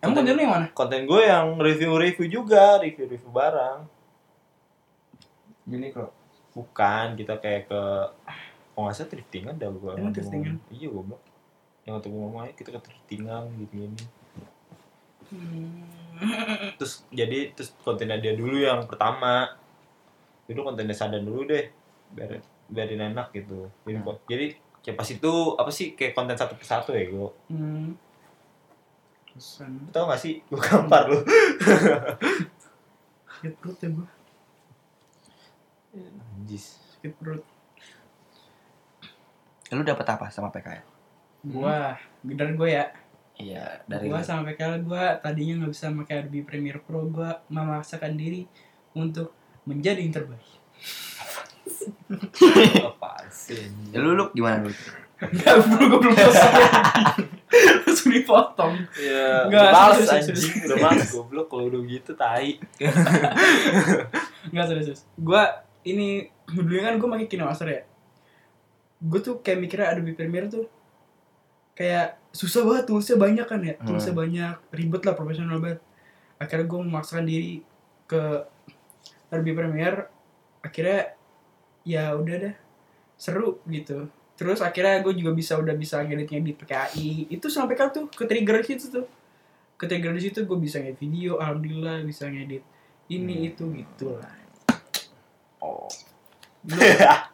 [0.01, 3.77] emang konten lu yang mana Konten gue yang review-review juga, review-review barang.
[5.63, 6.09] Gini kok.
[6.51, 7.81] Bukan, kita kayak ke
[8.71, 9.91] kalau nggak salah thriftingan dah gue.
[9.95, 10.57] Emang thriftingan?
[10.67, 11.21] Iya goblok.
[11.85, 14.05] Yang untuk ngomong aja kita ke thriftingan gitu-gini.
[15.31, 15.87] Hmm.
[16.77, 19.49] Terus jadi terus kontennya dia dulu yang pertama.
[20.45, 21.71] Itu kontennya Sadan dulu deh.
[22.11, 22.37] Biar
[22.71, 23.67] biarin enak gitu.
[23.83, 24.17] Jadi, Hmm.
[24.27, 24.45] jadi
[24.81, 27.29] kayak pas itu apa sih kayak konten satu persatu ya gue.
[27.49, 27.95] Hmm.
[29.31, 29.87] Pesan.
[29.95, 30.43] Tau gak sih?
[30.51, 31.23] Gue gampar lu.
[33.41, 34.07] Sakit perut ya gue
[36.37, 36.77] Anjis.
[36.93, 37.41] Sakit perut
[39.71, 40.83] lu dapat apa sama PKL
[41.41, 42.85] Gua Dari gue ya
[43.41, 48.13] iya dari Gua sama PKL gua tadinya nggak bisa pakai Adobe Premiere Pro Gua memaksakan
[48.13, 48.45] diri
[48.93, 49.33] untuk
[49.65, 50.45] menjadi yang terbaik
[52.89, 53.69] Apaan sih?
[53.89, 54.73] Ya, lu lu gimana lu
[55.21, 56.49] Enggak bro gue belum selesai
[57.85, 62.57] Langsung dipotong Ya, Nggak, males serius, serius, anjing, udah males goblok kalau udah gitu tai.
[64.49, 65.01] Enggak serius serius.
[65.13, 67.81] Gua ini dulunya kan gue pakai KineMaster ya.
[68.97, 70.65] Gue tuh kayak mikirnya Adobe Premiere tuh
[71.75, 73.75] kayak susah banget toolsnya banyak kan ya.
[73.83, 75.81] Toolsnya banyak, ribet lah profesional banget.
[76.41, 77.61] akhirnya gue memaksakan diri
[78.09, 78.21] ke
[79.29, 80.09] Adobe Premiere
[80.65, 81.13] akhirnya
[81.85, 82.55] ya udah deh
[83.13, 84.09] seru gitu.
[84.33, 88.09] Terus akhirnya gue juga bisa udah bisa ngedit ngedit pakai AI itu sampai kan tuh?
[88.09, 89.05] Ke trigger di situ tuh.
[89.77, 92.65] Ke trigger di situ gue bisa ngedit video alhamdulillah bisa ngedit
[93.13, 94.33] ini itu gitu lah.
[95.61, 95.85] Oh.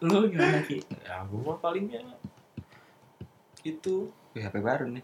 [0.04, 0.84] lu, lu gimana ki?
[1.08, 2.04] Ya gue mah palingnya
[3.64, 5.02] itu Wih, HP baru nih.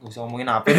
[0.00, 0.72] Gak usah ngomongin apa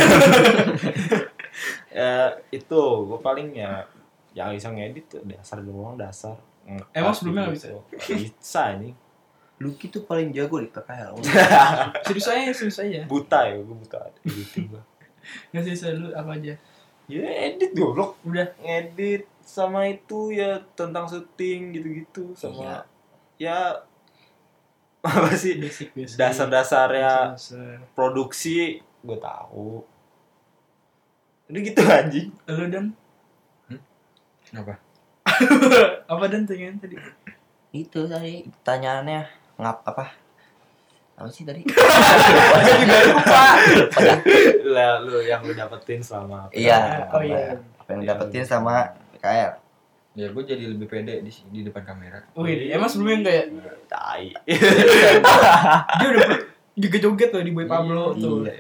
[1.94, 3.86] ya itu gue paling ya
[4.34, 6.34] yang bisa ngedit tuh dasar doang dasar.
[6.98, 7.68] Emang sebelumnya nggak bisa?
[8.10, 8.98] Bisa ini.
[9.62, 11.14] Lucky tuh paling jago di PKL.
[12.10, 13.06] serius aja serius aja.
[13.06, 14.10] Buta ya gue buta.
[14.26, 14.82] Editing gue
[15.54, 16.54] nggak serius aja, lu apa aja?
[17.06, 18.18] Ya edit goblok.
[18.26, 18.50] Udah.
[18.66, 22.82] Ngedit sama itu ya tentang syuting gitu-gitu sama
[23.38, 23.82] ya
[25.00, 27.80] apa sih basic basic dasar-dasarnya Dasar.
[27.94, 29.80] produksi gue tahu
[31.48, 32.86] udah gitu anjing lu dan
[34.44, 34.82] Kenapa?
[36.12, 36.98] apa dan tanya tadi
[37.70, 39.22] Itu tadi pertanyaannya
[39.56, 40.10] ngap apa?
[41.14, 41.62] Apa sih tadi?
[43.06, 43.44] lupa
[44.66, 47.06] lah lu yang lu dapetin selama Iya.
[47.14, 49.59] oh iya Apa yang dapetin sama PKL?
[50.20, 52.20] Ya gue jadi lebih pede di di depan kamera.
[52.34, 53.44] Wih, emang sebelumnya enggak ya?
[53.88, 54.28] tai
[55.96, 56.28] Dia udah
[56.76, 58.20] joget-joget loh di Boy Pablo Iya.
[58.20, 58.36] tuh.
[58.42, 58.54] Iya.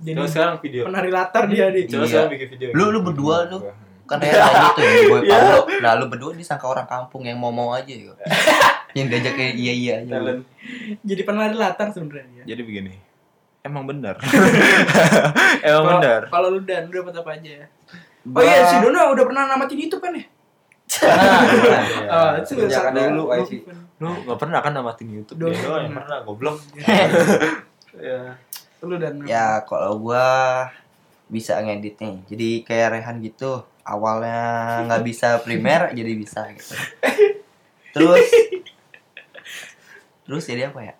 [0.00, 1.84] Jadi coba sekarang video penari latar dia di.
[1.84, 2.08] coba Iya.
[2.08, 3.58] sekarang bikin video Lu lu berdua lu
[4.02, 5.36] kan kayak tadi tuh yang boy Iya.
[5.36, 5.58] Pablo.
[5.78, 8.12] Nah lu berdua disangka orang kampung yang mau mau aja gitu.
[8.96, 10.16] yang diajak kayak iya iya aja.
[10.16, 10.44] talent
[11.02, 12.42] Jadi penari latar sebenarnya.
[12.42, 12.96] jadi begini
[13.62, 14.18] emang benar
[15.62, 17.68] emang benar Kalau lu dan lu dapat apa aja?
[18.24, 20.22] Oh iya, si Dono udah pernah namatin YouTube kan ya?
[21.00, 23.64] Ah, itu Sejak satu- ada lu- wifi.
[23.96, 26.18] lu nggak pernah kan namatin YouTube doang yang pernah.
[26.20, 26.58] goblok
[27.98, 28.34] ya
[28.80, 30.26] Lu dan Ya kalau gua
[31.26, 32.16] bisa ngedit nih.
[32.26, 33.62] Jadi kayak Rehan gitu.
[33.80, 34.42] Awalnya
[34.84, 36.74] nggak bisa primer jadi bisa gitu.
[37.92, 38.26] Terus
[40.22, 40.94] Terus jadi apa ya?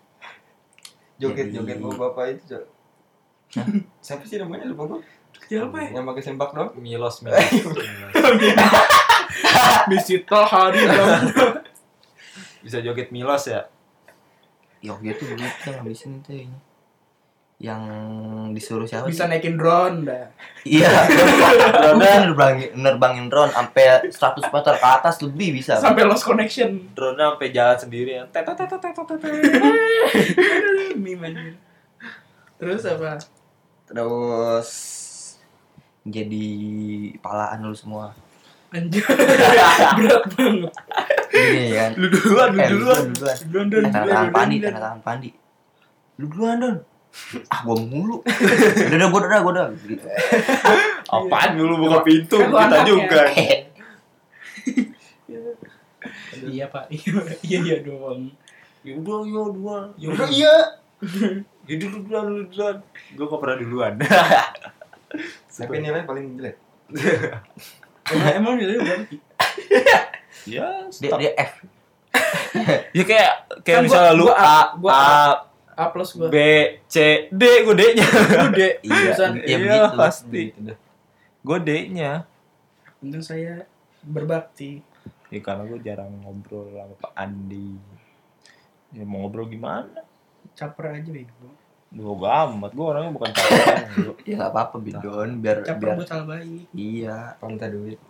[1.17, 2.65] Joget Jadi- bapak itu Cok.
[3.53, 3.67] Hah?
[3.99, 5.01] Siapa sih namanya lupa gue?
[5.43, 5.89] siapa ya?
[5.93, 6.71] Yang pakai sempak dong?
[6.77, 7.75] milos milos, milos.
[9.91, 10.83] Bisita hari
[12.63, 13.67] bisa joget milos ya
[14.83, 16.59] Yo gitu gitu ngabisin tuh ini.
[17.63, 17.83] Yang
[18.59, 20.27] disuruh siapa bisa naikin drone dah.
[20.67, 20.91] Iya.
[21.79, 25.79] Drone nerbangin nerbangin drone sampai 100 meter ke atas lebih bisa.
[25.79, 26.91] Sampai lost connection.
[26.99, 29.23] drone sampai jalan sendiri ya tet tet tet tet tet, tet.
[30.99, 31.55] Meme anjir.
[32.59, 33.23] Terus apa?
[33.87, 34.69] Terus
[36.03, 36.47] jadi
[37.23, 38.11] palaan lu semua.
[38.73, 39.05] Anjir.
[40.01, 40.73] Berat banget.
[41.29, 41.91] Gini kan.
[41.95, 43.37] lu duluan lu Eh, duluan lu duluan.
[43.45, 45.31] Drone Eh, tanda tangan pandi, tanda tangan pandi.
[46.17, 46.77] Lu duluan don.
[47.47, 48.25] Ah gua mulu.
[48.25, 50.07] Udah udah gua udah gua udah gitu.
[51.13, 52.89] apaan dulu buka pintu Kan lu kita anaknya.
[52.89, 53.23] juga
[56.43, 56.85] Iya pak.
[57.43, 58.33] Iya iya doang.
[58.83, 60.55] ya udah ya duluan Ya udah iya.
[61.63, 62.77] ya dulu duluan dulu duluan
[63.13, 63.93] gue kok pernah duluan
[65.53, 66.57] Tapi nilai paling jelek.
[68.05, 69.05] Emang emang nilai berapa?
[70.45, 71.53] Ya Dia F.
[72.97, 75.03] ya kayak kayak Kan gua- misalnya lu gua A, A gua A
[75.73, 76.29] A plus gua.
[76.29, 76.37] B
[76.85, 76.97] C
[77.29, 78.07] D gue D nya
[78.45, 78.69] Gede.
[78.83, 79.97] Iya, iya Iya, begitu.
[79.97, 80.43] pasti.
[80.51, 80.79] Gitu dah.
[81.41, 82.13] gue D nya
[82.99, 83.67] Untung saya
[84.01, 84.79] berbakti.
[85.27, 87.73] ya karena gue jarang ngobrol sama Pak Andi
[88.91, 90.05] ya mau ngobrol gimana
[90.53, 91.49] Caper aja bego.
[91.93, 93.29] Gue amat gue orangnya bukan
[94.01, 94.13] bro.
[94.25, 96.65] Ya enggak apa-apa bidon biar Caper biar buat hal baik.
[96.73, 97.37] iya.
[97.37, 98.01] Pantai duit.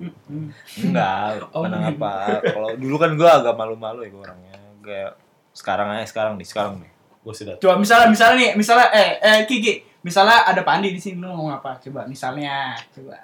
[0.78, 1.90] Enggak Oh, mana iya.
[1.90, 2.12] apa
[2.46, 5.12] kalau dulu kan gue agak malu-malu ya gue orangnya kayak
[5.50, 6.90] sekarang aja sekarang nih sekarang nih
[7.22, 11.22] gue sudah Coba misalnya misalnya nih, misalnya eh eh Kiki, misalnya ada Pandi di sini
[11.22, 11.78] lu ngomong apa?
[11.78, 13.14] Coba misalnya, coba.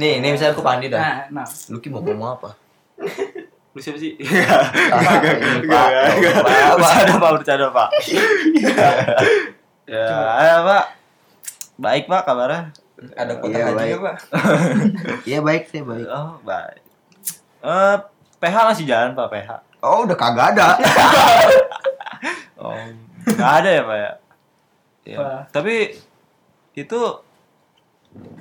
[0.00, 1.28] Nih, ini misalnya aku pandi dah.
[1.28, 1.46] Nah, nah.
[1.68, 2.50] Luki mau ngomong apa?
[3.72, 4.12] lu siapa sih
[4.92, 5.64] Ah, ini, Pak.
[5.64, 6.34] Enggak, enggak.
[6.76, 7.88] Bercanda pak bercanda pak
[9.92, 10.08] ya
[10.40, 10.84] ya, pak
[11.76, 12.62] baik pak kabarnya
[13.12, 13.90] Ada kotak Iya, haji baik.
[13.90, 14.16] nggak, Pak?
[15.28, 16.06] Iya baik sih baik.
[16.06, 16.78] oh baik
[17.60, 17.96] eh
[18.38, 19.50] PH masih jalan pak PH
[19.80, 20.78] Oh udah kagak ada.
[22.56, 22.78] oh
[23.24, 24.12] nggak ada ya pak ya,
[25.02, 25.98] Ya, tapi
[26.72, 27.00] itu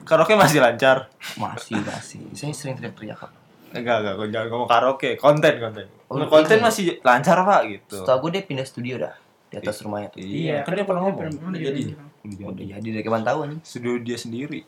[0.04, 2.22] karaoke masih lancar masih masih.
[2.32, 3.32] Saya sering teriak-teriak kok.
[3.72, 6.64] enggak enggak jangan ngomong karaoke konten konten Oh, konten iya.
[6.64, 9.16] masih lancar pak gitu Setahu gue dia pindah studio dah
[9.52, 10.20] di atas rumahnya tuh.
[10.20, 11.82] iya kan dia pernah ngomong Udah jadi.
[12.24, 13.60] Udah jadi dari kapan tahu nih.
[13.62, 14.64] studio dia sendiri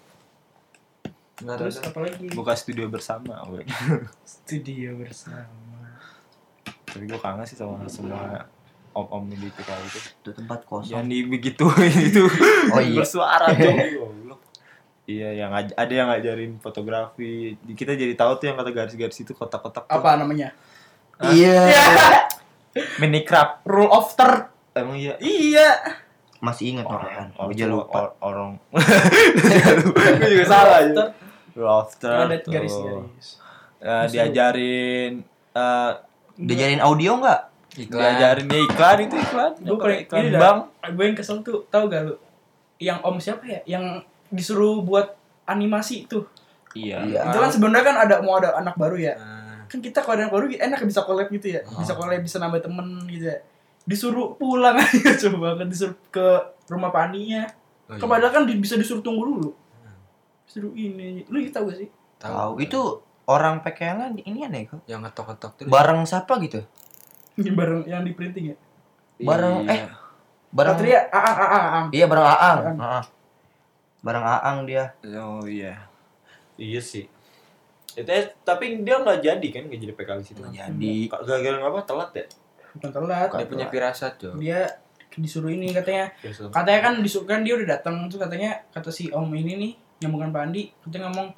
[1.36, 2.26] Nggak Terus apa lagi?
[2.30, 3.65] buka studio bersama gue.
[4.46, 5.50] Studio bersama.
[6.86, 8.46] tapi gue kangen sih sama semua
[8.91, 10.93] om om di PKL itu Itu tempat kosong.
[10.93, 12.30] jangan dibegituin itu
[12.69, 13.02] Oh, iya.
[13.02, 13.74] bersuara tuh.
[15.04, 17.58] Iya, yang ada yang ngajarin fotografi.
[17.67, 19.84] Kita jadi tahu tuh yang kata garis-garis itu kotak-kotak.
[19.86, 20.54] Apa namanya?
[21.19, 21.65] Iya.
[22.98, 23.60] Mini crab.
[23.63, 24.53] Rule of third.
[24.74, 25.14] Emang iya.
[25.22, 25.70] Iya.
[26.44, 27.32] Masih ingat orang.
[27.38, 27.98] Orang, Gue juga lupa.
[28.04, 28.50] or- orang.
[30.20, 31.04] Gue juga salah aja.
[31.54, 32.18] Lofter.
[32.28, 32.52] Ada tuh.
[32.52, 33.28] garis-garis.
[33.84, 35.14] Eh, diajarin
[35.54, 35.92] eh
[36.34, 37.42] Diajarin audio nggak?
[37.74, 39.52] diajarin ya iklan itu iklan.
[39.66, 40.58] Gue paling iklan bang.
[40.94, 42.16] Gue yang kesel tuh, tahu gak lu?
[42.78, 43.62] Yang om siapa ya?
[43.66, 45.14] Yang disuruh buat
[45.50, 46.26] animasi tuh.
[46.78, 47.06] Iya.
[47.06, 47.20] Iya.
[47.30, 49.14] Itu kan sebenarnya kan ada mau ada anak baru ya.
[49.18, 49.66] Ah.
[49.70, 51.62] Kan kita kalau ada anak baru enak bisa collab gitu ya.
[51.66, 53.38] Bisa collab, bisa nambah temen gitu ya.
[53.84, 56.28] Disuruh pulang aja coba banget disuruh ke
[56.72, 57.43] rumah paninya.
[57.91, 58.30] Oh, iya.
[58.32, 59.50] Kan di- bisa disuruh tunggu dulu.
[60.48, 61.28] Disuruh ini.
[61.28, 61.89] Lu tahu gak sih?
[62.19, 62.63] Tahu.
[62.63, 64.84] Itu orang PKL ini aneh kok.
[64.88, 65.65] yang ngetok-ngetok tuh.
[65.67, 66.63] Bareng siapa gitu?
[67.39, 68.58] Ini bareng yang di printing ya.
[69.24, 69.74] Bareng Iya.
[69.74, 69.82] eh
[70.54, 71.88] bareng Satria, aang, aang, aang.
[71.89, 72.60] Iya bareng Aang.
[72.62, 72.78] Aang.
[72.78, 73.04] Heeh.
[74.04, 74.93] Bareng Aang dia.
[75.17, 75.89] Oh iya.
[76.60, 77.08] Iya sih.
[77.93, 80.39] Itu eh, tapi dia nggak jadi kan nggak jadi PKL di situ.
[80.43, 80.93] Nggak jadi.
[81.10, 82.26] Gara-gara ngapa telat ya?
[82.78, 83.30] Bukan telat.
[83.34, 84.36] Dia punya firasat, Jo.
[84.38, 84.66] Dia
[85.14, 86.50] disuruh ini katanya Biasa.
[86.50, 90.10] katanya kan disuruh kan dia udah datang tuh katanya kata si om ini nih yang
[90.10, 91.30] bukan Pak Andi katanya ngomong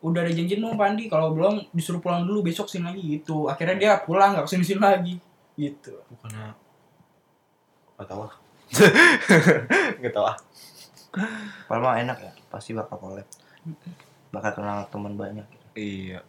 [0.00, 3.44] udah ada janjian dong Pak Andi kalau belum disuruh pulang dulu besok sini lagi gitu
[3.52, 5.14] akhirnya dia pulang nggak ke sini sini lagi
[5.60, 6.56] gitu Bukannya
[8.00, 8.32] nggak tahu ah.
[10.00, 10.36] Nggak tahu ah.
[11.66, 12.32] Padahal mah enak ya.
[12.48, 13.26] Pasti bakal collab.
[14.30, 15.46] Bakal kenal teman banyak.
[15.74, 16.22] Iya.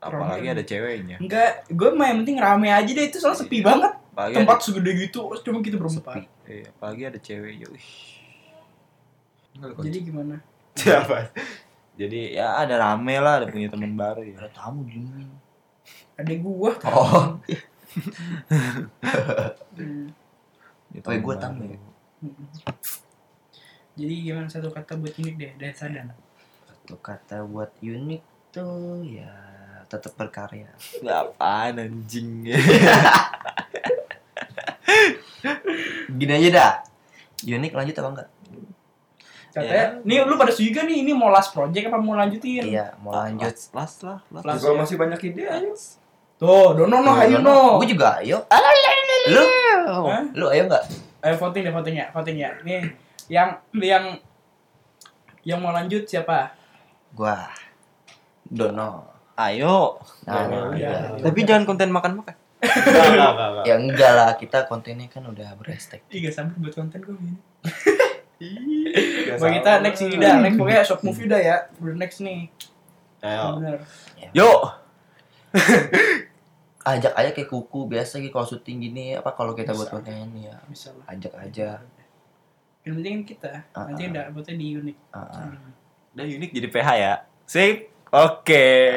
[0.00, 1.20] Apalagi ada ceweknya.
[1.20, 4.64] enggak gue mah yang penting rame aja deh itu soalnya sepi banget Apalagi tempat ada,
[4.64, 7.66] segede gitu cuma kita berempat iya, apalagi ada ceweknya.
[7.68, 7.88] Wih.
[9.84, 10.40] jadi gimana
[10.80, 11.28] Siapa?
[12.00, 14.40] Jadi ya ada rame lah, ada punya teman baru ya.
[14.40, 15.28] Ada tamu di sini.
[16.16, 17.36] adek gua Oh.
[19.76, 20.12] Hmm.
[20.90, 21.78] Dia Oh, iya, gua teman tamu ya.
[22.20, 22.46] Mm-mm.
[23.96, 26.12] jadi gimana satu kata buat unik deh dari Sadan
[26.68, 29.32] Satu kata buat unik tuh ya
[29.90, 30.70] tetap berkarya.
[31.02, 32.46] Apaan anjing?
[36.18, 36.72] Gini aja dah.
[37.42, 38.28] Unik lanjut apa enggak?
[39.50, 43.10] katanya nih lu pada juga nih ini mau last project apa mau lanjutin Iya, mau
[43.10, 43.50] lanjut.
[43.74, 44.42] Las lah, las.
[44.46, 44.62] Las.
[44.62, 45.74] Kalau masih banyak ide, ayo.
[46.38, 48.46] tuh dono no ayo no Gue juga ayo.
[49.34, 49.44] Lu?
[50.06, 50.22] Hah?
[50.32, 50.86] Lu ayo enggak?
[51.20, 52.50] Ayo voting deh voting ya, voting ya.
[52.62, 52.94] Nih
[53.26, 54.04] yang yang
[55.42, 56.54] yang mau lanjut siapa?
[57.12, 57.50] Gua.
[58.46, 59.19] Dono.
[59.40, 59.96] Ayo.
[60.28, 60.90] Nah, Ya, iya.
[61.16, 61.24] udah.
[61.24, 62.36] Tapi jangan konten makan-makan.
[62.60, 63.64] Enggak, enggak.
[63.64, 66.04] Ya enggak lah, kita kontennya kan udah berestek.
[66.12, 67.32] Ih gak sampai buat konten gue ini.
[69.32, 71.56] Bagi kita next ini dah, next pokoknya short movie dah ya.
[71.76, 72.52] Udah next nih.
[73.20, 73.56] Ayo.
[73.56, 73.80] Bener.
[74.32, 74.60] Yuk.
[76.80, 80.56] Ajak aja kayak kuku biasa gitu kalau syuting gini apa kalau kita buat konten ya
[80.64, 81.12] Bisa lah.
[81.12, 81.76] ajak aja.
[82.80, 83.52] Yang penting kita.
[83.76, 84.10] Ah, Nanti ah.
[84.10, 84.96] udah buatnya di unik.
[85.12, 85.52] Ah, ah.
[86.16, 87.14] Udah unik jadi PH ya.
[87.44, 87.76] Sip.
[88.10, 88.90] Oke.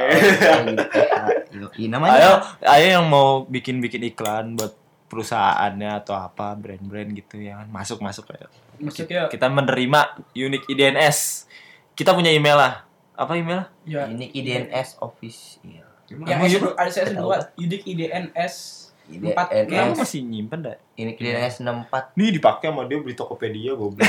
[1.54, 2.32] Oke, namanya Ayo,
[2.66, 4.74] ayo yang mau bikin-bikin iklan buat
[5.06, 8.50] perusahaannya atau apa brand-brand gitu yang masuk masuk ya.
[8.82, 11.46] Maksudnya Kita menerima Unique IDNS.
[11.94, 12.74] Kita punya email lah.
[13.14, 13.70] Apa email?
[13.86, 15.86] ya ini IDNS official.
[16.10, 19.48] yang S ada saya dua unik IDNS Empat.
[19.52, 20.76] Kamu IDNS masih nyimpen dah?
[20.96, 24.00] ini IDNS 64 Nih dipakai sama dia beli Tokopedia goblok.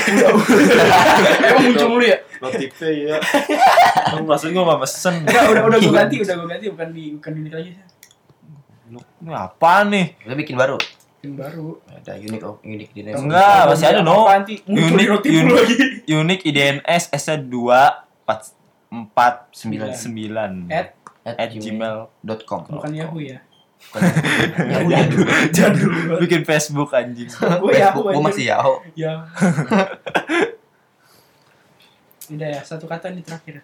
[1.50, 2.18] Emang muncul mulu ya?
[2.38, 3.16] Notifnya ya.
[4.28, 5.14] Maksudnya gua gak mesen.
[5.26, 7.70] Enggak, udah udah gue ganti, udah gue ganti bukan di bukan di unik lagi.
[8.94, 10.06] Lu ini apa nih?
[10.20, 10.76] kita bikin baru
[11.24, 11.68] Yang baru.
[11.88, 14.28] ada unik unik IDNS Enggak, masih ada, no.
[14.44, 15.54] Di Unik, lu unik.
[15.56, 15.76] lagi.
[16.06, 17.50] Unique IDNS S-nya 2
[18.28, 18.62] 4
[18.94, 19.90] 4 Sembilan.
[19.90, 20.88] 9 At
[21.24, 23.40] at gmail gmail.com bukan Yahoo ya.
[23.94, 25.02] Ya udah
[25.50, 26.18] Jadul banget.
[26.20, 29.22] bikin Facebook anjing Gue Yahoo gue masih Yahoo Ya.
[32.26, 33.60] Udah ya, satu kata nih terakhir.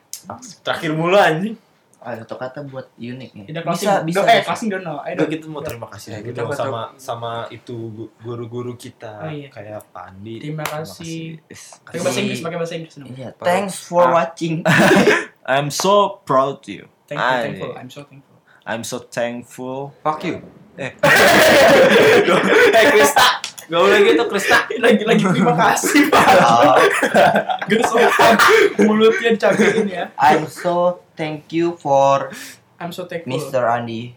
[0.61, 1.57] terakhir mulu anjing
[1.99, 4.05] ah satu kata buat unik nih Tidak bisa closing.
[4.07, 4.95] bisa Do, eh, closing dono.
[5.01, 5.31] Ayo Udah dong.
[5.31, 9.49] kita mau terima kasih lagi dong sama sama itu gu- guru-guru kita Oh, iya.
[9.49, 10.41] kayak Pak Andi.
[10.41, 11.45] Terima kasih.
[11.85, 13.09] Pakai bahasa Inggris, pakai bahasa Inggris dong.
[13.11, 14.13] iya thanks for Ah.
[14.15, 14.65] watching
[15.45, 16.85] I'm so proud to you.
[17.05, 17.69] Thank you, thankful.
[17.69, 17.77] iya.
[17.77, 18.30] I'm so thankful.
[18.63, 19.93] I'm so thankful.
[20.01, 20.41] Fuck you.
[20.77, 20.95] eh
[22.91, 23.27] Krista,
[23.67, 24.59] gak boleh gitu Krista.
[24.79, 26.25] Lagi-lagi terima kasih, Pak.
[26.41, 26.77] Oh,
[27.69, 28.35] Gak sopan.
[28.81, 30.05] Mulutnya dicabein ya.
[30.17, 32.31] I'm so thank you for
[32.77, 33.29] I'm so thankful.
[33.29, 33.63] Mr.
[33.67, 34.17] Andi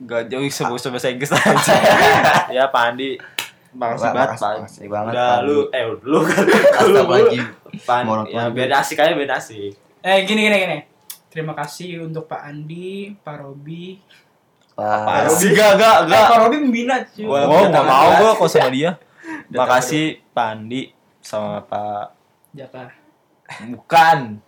[0.00, 1.52] Gak jauh sebut bahasa Inggris aja.
[2.56, 3.20] ya Pak Andi.
[3.70, 4.54] Makasih banget makasih- Pak.
[4.58, 7.44] makasih banget, Udah lu eh lu kan lu Astagfirullahaladzim
[7.80, 9.78] Pak Mohon ya beda asik aja beda asik.
[10.00, 10.78] Eh, gini, gini, gini.
[11.30, 14.02] Terima kasih untuk Pak Andi, Pak Robi.
[14.74, 16.26] Pak Asik gak gak Eh, gak.
[16.26, 17.22] Pak Robi membina, cuy.
[17.22, 18.90] Gua gua nggak mau gua kok sama dia.
[19.52, 22.16] Makasih Pak Andi sama Pak
[22.50, 22.90] Jaka.
[23.66, 24.38] bukan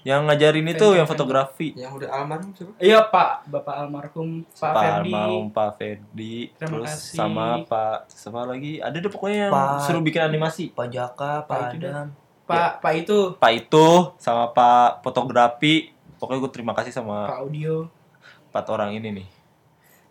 [0.00, 1.74] Yang ngajarin itu yang fotografi.
[1.74, 2.72] Yang udah almarhum siapa?
[2.78, 5.10] Iya Pak, Bapak almarhum Pak, Pak Ferdi.
[5.10, 7.16] Almarhum, Pak Ferdi, Terima terus kasih.
[7.18, 8.72] sama Pak siapa lagi?
[8.78, 10.70] Ada deh pokoknya yang Pak- suruh bikin animasi.
[10.70, 12.06] Pak Jaka, Pak Pak Adam.
[12.46, 13.86] Pak Pak itu Pak itu
[14.16, 15.90] sama Pak fotografi.
[16.16, 17.74] Pokoknya gue terima kasih sama Pak Audio.
[18.48, 19.28] empat orang ini nih.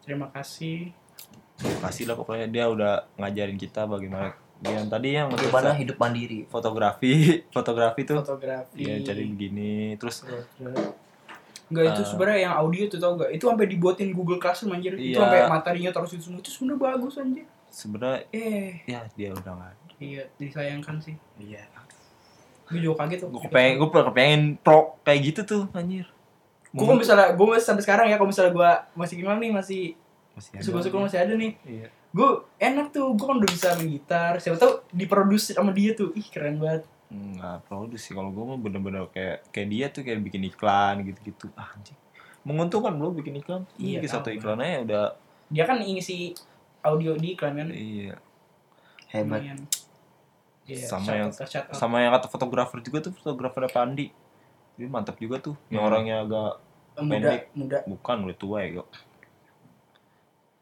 [0.02, 0.94] Terima kasih.
[1.56, 6.46] Terima kasih lah pokoknya dia udah ngajarin kita bagaimana yang tadi yang Bagaimana hidup mandiri.
[6.46, 7.12] fotografi,
[7.56, 8.82] fotografi tuh Fotografi.
[8.82, 10.24] ya jadi begini terus
[11.66, 12.08] Enggak itu Eh.
[12.08, 13.32] sebenarnya yang audio tuh tau gak?
[13.32, 14.94] Itu sampai dibuatin Google Classroom anjir.
[14.94, 15.20] Itu Iya.
[15.20, 16.40] sampai materinya terus itu semua.
[16.40, 17.46] Itu sebenarnya bagus anjir.
[17.68, 21.16] sebenarnya Eh, ya dia udah nggak iya disayangkan sih.
[21.36, 21.66] Iya.
[22.66, 23.30] Gue juga kaget tuh.
[23.30, 26.06] Gue kepengen, gue kepengen pro kayak gitu tuh anjir.
[26.76, 29.84] Gue kalau misalnya gue masih sampai sekarang ya kalau misalnya gue masih gimana nih masih
[30.36, 30.64] masih ada.
[30.66, 31.54] suka-suka masih ada nih.
[31.64, 31.88] Iya.
[32.12, 34.34] Gue enak tuh, gue kan udah bisa main gitar.
[34.40, 36.12] Siapa tahu diproduksi sama dia tuh.
[36.16, 36.84] Ih keren banget.
[37.12, 41.48] Nggak produs sih kalau gue mah bener-bener kayak kayak dia tuh kayak bikin iklan gitu-gitu.
[41.56, 41.96] Ah, anjing.
[42.44, 43.64] Menguntungkan bro bikin iklan.
[43.80, 45.06] Iya, Bikin satu iklan aja udah
[45.48, 46.34] Dia kan ngisi
[46.82, 47.70] audio di iklan kan.
[47.72, 48.18] iya.
[49.14, 49.42] Hebat.
[49.46, 49.60] Lumayan.
[50.66, 51.72] Iya, Sama yang- out.
[51.72, 54.10] Sama yang kata fotografer juga tuh fotografer Pandi.
[54.76, 55.56] Dia mantap juga tuh.
[55.70, 55.90] Yang Hmm.
[55.90, 56.52] orangnya agak
[56.96, 57.42] muda, pendek.
[57.54, 57.78] muda.
[57.86, 58.90] bukan udah tua ya kok.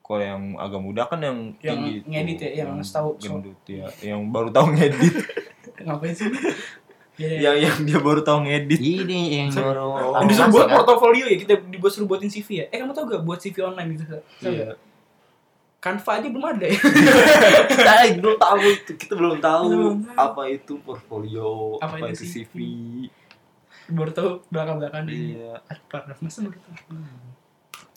[0.04, 3.86] Kalau yang agak muda kan yang Yang tinggi tuh, ngedit ya, yang tahu- gendut ya,
[4.04, 5.14] yang baru tahu ngedit.
[5.88, 6.28] Ngapain sih?
[7.14, 8.80] Iya, yang yang dia baru tahu ngedit.
[8.80, 10.20] Ini yang nyuruh.
[10.20, 12.66] Yang disuruh buat portofolio ya kita dibuat suruh buatin CV ya.
[12.68, 14.04] Eh kamu tau gak buat CV online gitu?
[14.44, 14.52] Iya.
[14.68, 14.78] gak?
[15.84, 16.80] Canva aja belum ada ya.
[17.76, 22.48] Kita belum tahu itu, kita belum tahu Belum apa itu portfolio, Apa apa, itu CV.
[22.48, 22.56] CV.
[23.92, 25.44] baru tahu belakang-belakang ini.
[25.44, 25.60] Iya.
[25.92, 26.16] Parah.
[26.24, 26.96] Masa baru tahu?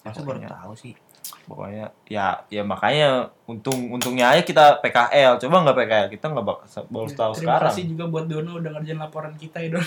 [0.03, 0.99] Masa baru tahu sih.
[1.47, 3.09] Pokoknya ya ya makanya
[3.45, 5.39] untung untungnya aja kita PKL.
[5.39, 7.71] Coba nggak PKL kita nggak bakal baru tahu Terima sekarang.
[7.71, 9.87] kasih juga buat Dono udah ngerjain laporan kita ya Don.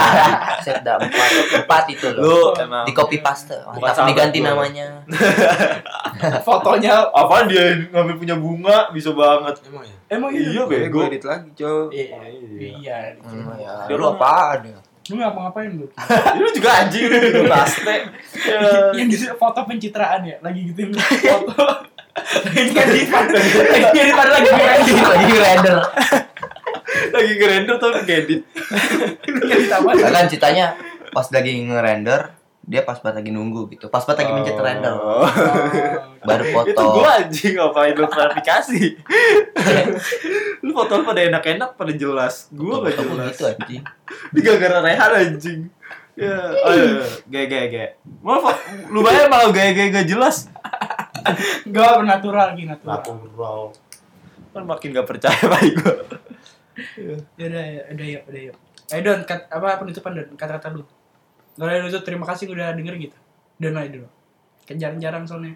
[0.64, 1.28] Set dah empat,
[1.58, 2.56] empat itu Lu loh.
[2.56, 3.52] emang Di copy paste.
[3.70, 4.48] Mantap diganti gua.
[4.50, 4.86] namanya.
[6.40, 9.60] Fotonya apa dia ngambil punya bunga bisa banget.
[9.62, 9.96] Emang ya?
[10.10, 10.62] emang Iya, iya.
[10.64, 10.98] bego.
[10.98, 11.86] Gue edit lagi, Cok.
[11.90, 12.16] Iya.
[12.16, 12.40] Iya.
[12.72, 12.96] Iya.
[13.20, 13.74] Hmm, ya.
[13.84, 14.78] Dia Lu lu- apaan ya?
[15.12, 15.86] Lu ngapa-ngapain lu?
[16.40, 17.18] Lu juga anjing lu.
[18.44, 18.92] Ya.
[18.92, 20.92] Yang di foto pencitraan ya, lagi gituin
[21.32, 21.86] foto.
[22.44, 24.14] Lagi ngedit, lagi ngedit
[25.00, 25.78] lagi render.
[27.14, 28.42] Lagi ngerender tapi ngedit.
[29.24, 29.88] Ngedit apa?
[29.96, 30.76] Kan ceritanya
[31.14, 32.20] pas lagi nge-render,
[32.66, 33.86] dia pas banget lagi nunggu gitu.
[33.88, 34.92] Pas banget lagi mencet render.
[34.92, 35.24] Oh.
[36.26, 36.68] Baru foto.
[36.68, 38.80] Itu gua anjing ngapain lu klarifikasi.
[38.98, 39.94] lu
[40.74, 42.50] foto pada enak-enak pada jelas.
[42.50, 43.32] Gua gak jelas.
[43.32, 43.82] gitu anjing.
[44.34, 45.60] Di gara-gara Rehan anjing.
[46.14, 46.36] Ya,
[46.70, 47.88] ayo, gaya gaya gaya.
[48.22, 48.54] Mau fo-
[48.86, 50.46] lu bayar malah gaya gaya gak jelas.
[51.74, 53.00] Gak natural lagi natural.
[53.00, 53.60] Natural.
[54.52, 55.94] Kan makin gak percaya baik gua.
[56.94, 58.52] Ya udah ya, udah ya, udah ya.
[58.92, 60.28] Eh Don, kat, apa penutupan Don?
[60.36, 60.84] Kata-kata lu.
[61.56, 63.16] Gak ada nutup, terima kasih udah denger gitu.
[63.58, 64.08] Don aja dulu.
[64.66, 65.54] Kan jarang-jarang soalnya.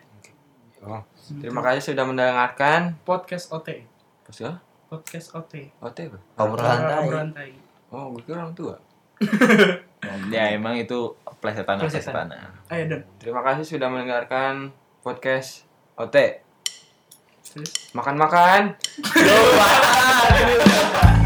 [0.78, 1.02] Oh,
[1.38, 2.94] terima kasih sudah mendengarkan.
[3.02, 3.82] Podcast OT.
[4.22, 4.62] Pas ya?
[4.88, 5.68] Podcast OT.
[5.84, 6.18] OT apa?
[6.40, 7.04] Obrolan tai.
[7.04, 7.52] Obrolan tai.
[7.92, 8.76] Oh, gue kira orang tua.
[10.30, 11.10] Ya emang itu
[11.42, 12.30] plesetan Plesetan.
[12.70, 13.02] Ayo Don.
[13.18, 14.70] Terima kasih sudah mendengarkan
[15.02, 15.66] podcast
[15.98, 16.38] OT.
[17.98, 18.78] Makan-makan.